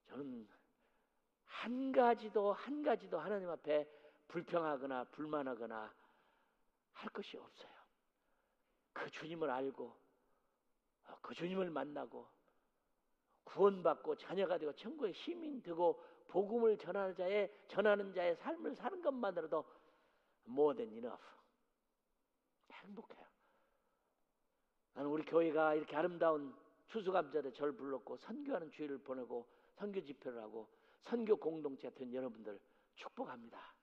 저는 0.06 0.48
한 1.44 1.92
가지도 1.92 2.52
한 2.52 2.82
가지도 2.82 3.18
하나님 3.18 3.48
앞에 3.50 3.88
불평하거나 4.28 5.04
불만하거나 5.04 5.94
할 6.92 7.08
것이 7.10 7.36
없어요. 7.36 7.72
그 8.92 9.10
주님을 9.10 9.50
알고 9.50 9.96
어, 11.06 11.18
그 11.20 11.34
주님을 11.34 11.70
만나고 11.70 12.28
구원받고 13.44 14.16
자녀가 14.16 14.56
되고 14.58 14.72
천국의 14.72 15.12
시민 15.14 15.62
되고 15.62 16.02
복음을 16.28 16.78
전하는 16.78 17.14
자의 17.14 17.52
전하는 17.68 18.12
자의 18.12 18.34
삶을 18.36 18.74
사는 18.74 19.00
것만으로도 19.02 19.64
more 20.48 20.76
than 20.76 20.96
enough. 20.96 21.22
행복해요. 22.72 23.33
나는 24.94 25.10
우리 25.10 25.24
교회가 25.24 25.74
이렇게 25.74 25.96
아름다운 25.96 26.54
추수감자대 26.86 27.52
절 27.52 27.72
불렀고 27.72 28.16
선교하는 28.16 28.70
주의를 28.70 28.98
보내고 28.98 29.46
선교 29.74 30.00
집회를 30.00 30.40
하고 30.40 30.68
선교 31.02 31.36
공동체 31.36 31.88
같은 31.88 32.12
여러분들 32.12 32.58
축복합니다. 32.94 33.74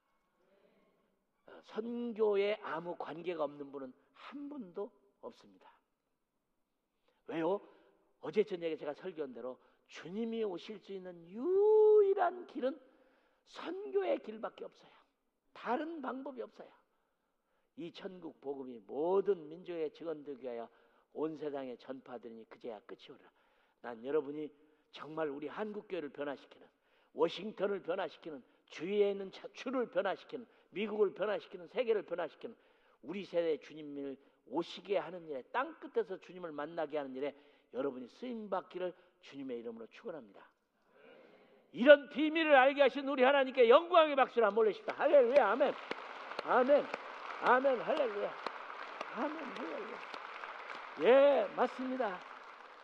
어, 1.48 1.60
선교에 1.64 2.56
아무 2.64 2.96
관계가 2.96 3.44
없는 3.44 3.72
분은 3.72 3.94
한 4.14 4.50
분도 4.50 4.92
없습니다. 5.22 5.70
왜요? 7.28 7.60
어제 8.22 8.44
저녁에 8.44 8.76
제가 8.78 8.94
설교한 8.94 9.34
대로 9.34 9.60
주님이 9.88 10.44
오실 10.44 10.80
수 10.80 10.94
있는 10.94 11.28
유일한 11.28 12.48
길은 12.48 12.80
선교의 13.48 14.20
길밖에 14.20 14.64
없어요. 14.64 14.92
다른 15.54 16.02
방법이 16.02 16.42
없어요. 16.42 16.70
이 17.76 17.92
천국 17.92 18.40
복음이 18.40 18.80
모든 18.86 19.50
민족의 19.50 19.92
직원들기 19.92 20.44
위하여 20.44 20.70
온 21.14 21.38
세상에 21.38 21.76
전파되니 21.78 22.50
그제야 22.50 22.80
끝이 22.82 23.08
오라. 23.10 23.20
난 23.82 24.04
여러분이 24.06 24.50
정말 24.92 25.30
우리 25.30 25.48
한국교회를 25.48 26.10
변화시키는 26.10 26.68
워싱턴을 27.14 27.82
변화시키는 27.82 28.44
주위에 28.70 29.12
있는 29.12 29.32
주를 29.54 29.90
변화시키는 29.90 30.46
미국을 30.72 31.14
변화시키는 31.14 31.68
세계를 31.68 32.04
변화시키는 32.04 32.56
우리 33.02 33.26
세대 33.26 33.58
주님을 33.58 34.18
오시게 34.48 34.98
하는 34.98 35.28
일에 35.28 35.44
땅 35.52 35.78
끝에서 35.80 36.18
주님을 36.20 36.52
만나게 36.52 36.98
하는 36.98 37.16
일에 37.16 37.36
여러분이 37.74 38.08
쓰임 38.08 38.50
받기를 38.50 38.94
주님의 39.22 39.60
이름으로 39.60 39.88
축원합니다. 39.88 40.48
이런 41.74 42.10
비밀을 42.10 42.54
알게 42.54 42.82
하신 42.82 43.08
우리 43.08 43.24
하나님께 43.24 43.70
영광의 43.70 44.16
박수를 44.16 44.48
한번 44.48 44.66
올리십시다. 44.66 44.94
할렐루야, 44.96 45.52
아멘, 45.52 45.74
아멘, 46.44 46.86
아멘, 47.42 47.80
할렐루야, 47.80 48.34
아멘, 49.16 49.38
할렐루야. 49.38 50.21
예, 51.00 51.48
맞습니다. 51.56 52.20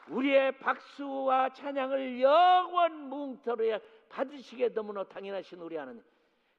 우리의 0.07 0.57
박수와 0.59 1.49
찬양을 1.49 2.21
영원 2.21 3.09
뭉터로 3.09 3.79
받으시게 4.09 4.73
너무나 4.73 5.03
당연하신 5.03 5.59
우리 5.59 5.75
하나님. 5.75 6.01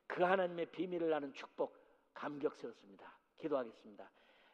그 0.07 0.23
하나님의 0.23 0.67
비밀을 0.67 1.13
아는 1.13 1.33
축복 1.33 1.77
감격스럽습니다. 2.15 3.13
기도하겠습니다. 3.39 4.11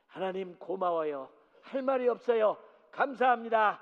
하나님 0.07 0.57
고마워요. 0.59 1.28
할 1.62 1.82
말이 1.82 2.09
없어요. 2.09 2.57
감사합니다. 2.92 3.80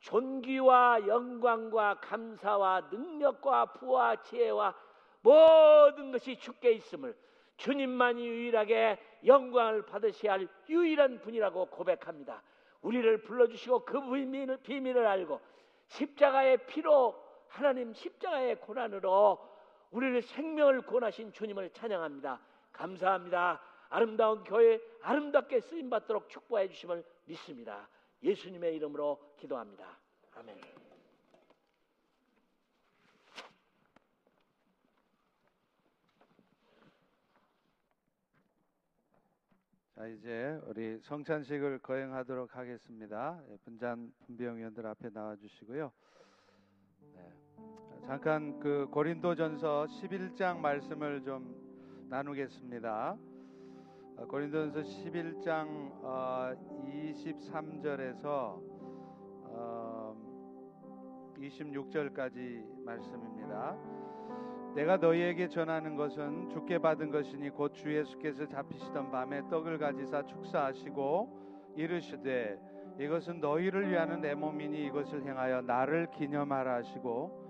존귀와 0.00 1.06
영광과 1.06 2.00
감사와 2.00 2.88
능력과 2.92 3.72
부와 3.72 4.22
지혜와 4.22 4.74
모든 5.22 6.12
것이 6.12 6.38
주께 6.38 6.72
있음을 6.72 7.16
주님만이 7.56 8.26
유일하게 8.26 8.98
영광을 9.26 9.84
받으셔야 9.84 10.32
할 10.32 10.48
유일한 10.68 11.20
분이라고 11.20 11.66
고백합니다. 11.66 12.42
우리를 12.82 13.22
불러주시고 13.22 13.84
그 13.84 14.00
비밀을, 14.00 14.58
비밀을 14.58 15.06
알고 15.06 15.40
십자가의 15.88 16.66
피로 16.66 17.14
하나님 17.48 17.92
십자가의 17.92 18.60
고난으로 18.60 19.38
우리를 19.90 20.22
생명을 20.22 20.82
권하신 20.82 21.32
주님을 21.32 21.70
찬양합니다. 21.70 22.40
감사합니다. 22.72 23.60
아름다운 23.88 24.44
교회 24.44 24.80
아름답게 25.02 25.60
쓰임 25.60 25.88
받도록 25.88 26.28
축복해 26.28 26.68
주심을 26.68 27.04
믿습니다. 27.24 27.88
예수님의 28.22 28.76
이름으로 28.76 29.34
기도합니다. 29.38 29.98
아멘. 30.34 30.85
자 39.96 40.06
이제 40.08 40.60
우리 40.66 40.98
성찬식을 41.00 41.78
거행하도록 41.78 42.54
하겠습니다. 42.54 43.40
예, 43.48 43.56
분잔 43.64 44.12
분배위원들 44.26 44.86
앞에 44.86 45.08
나와 45.08 45.34
주시고요. 45.36 45.90
네. 47.14 47.32
잠깐 48.06 48.60
그 48.60 48.88
고린도전서 48.90 49.86
11장 49.86 50.58
말씀을 50.58 51.22
좀 51.24 52.06
나누겠습니다. 52.10 53.16
어, 54.18 54.26
고린도전서 54.26 54.82
11장 54.82 55.66
어, 56.02 56.52
23절에서 56.84 58.60
어, 59.48 60.14
26절까지 61.38 62.84
말씀입니다. 62.84 64.05
내가 64.76 64.98
너희에게 64.98 65.48
전하는 65.48 65.96
것은 65.96 66.50
주께 66.50 66.78
받은 66.78 67.10
것이니 67.10 67.48
곧 67.50 67.72
주 67.72 67.94
예수께서 67.96 68.46
잡히시던 68.46 69.10
밤에 69.10 69.40
떡을 69.48 69.78
가지사 69.78 70.24
축사하시고 70.26 71.74
이르시되 71.76 72.58
이것은 72.98 73.40
너희를 73.40 73.90
위하는 73.90 74.20
내 74.20 74.34
몸이니 74.34 74.86
이것을 74.86 75.24
행하여 75.26 75.62
나를 75.62 76.08
기념하라 76.10 76.76
하시고 76.76 77.44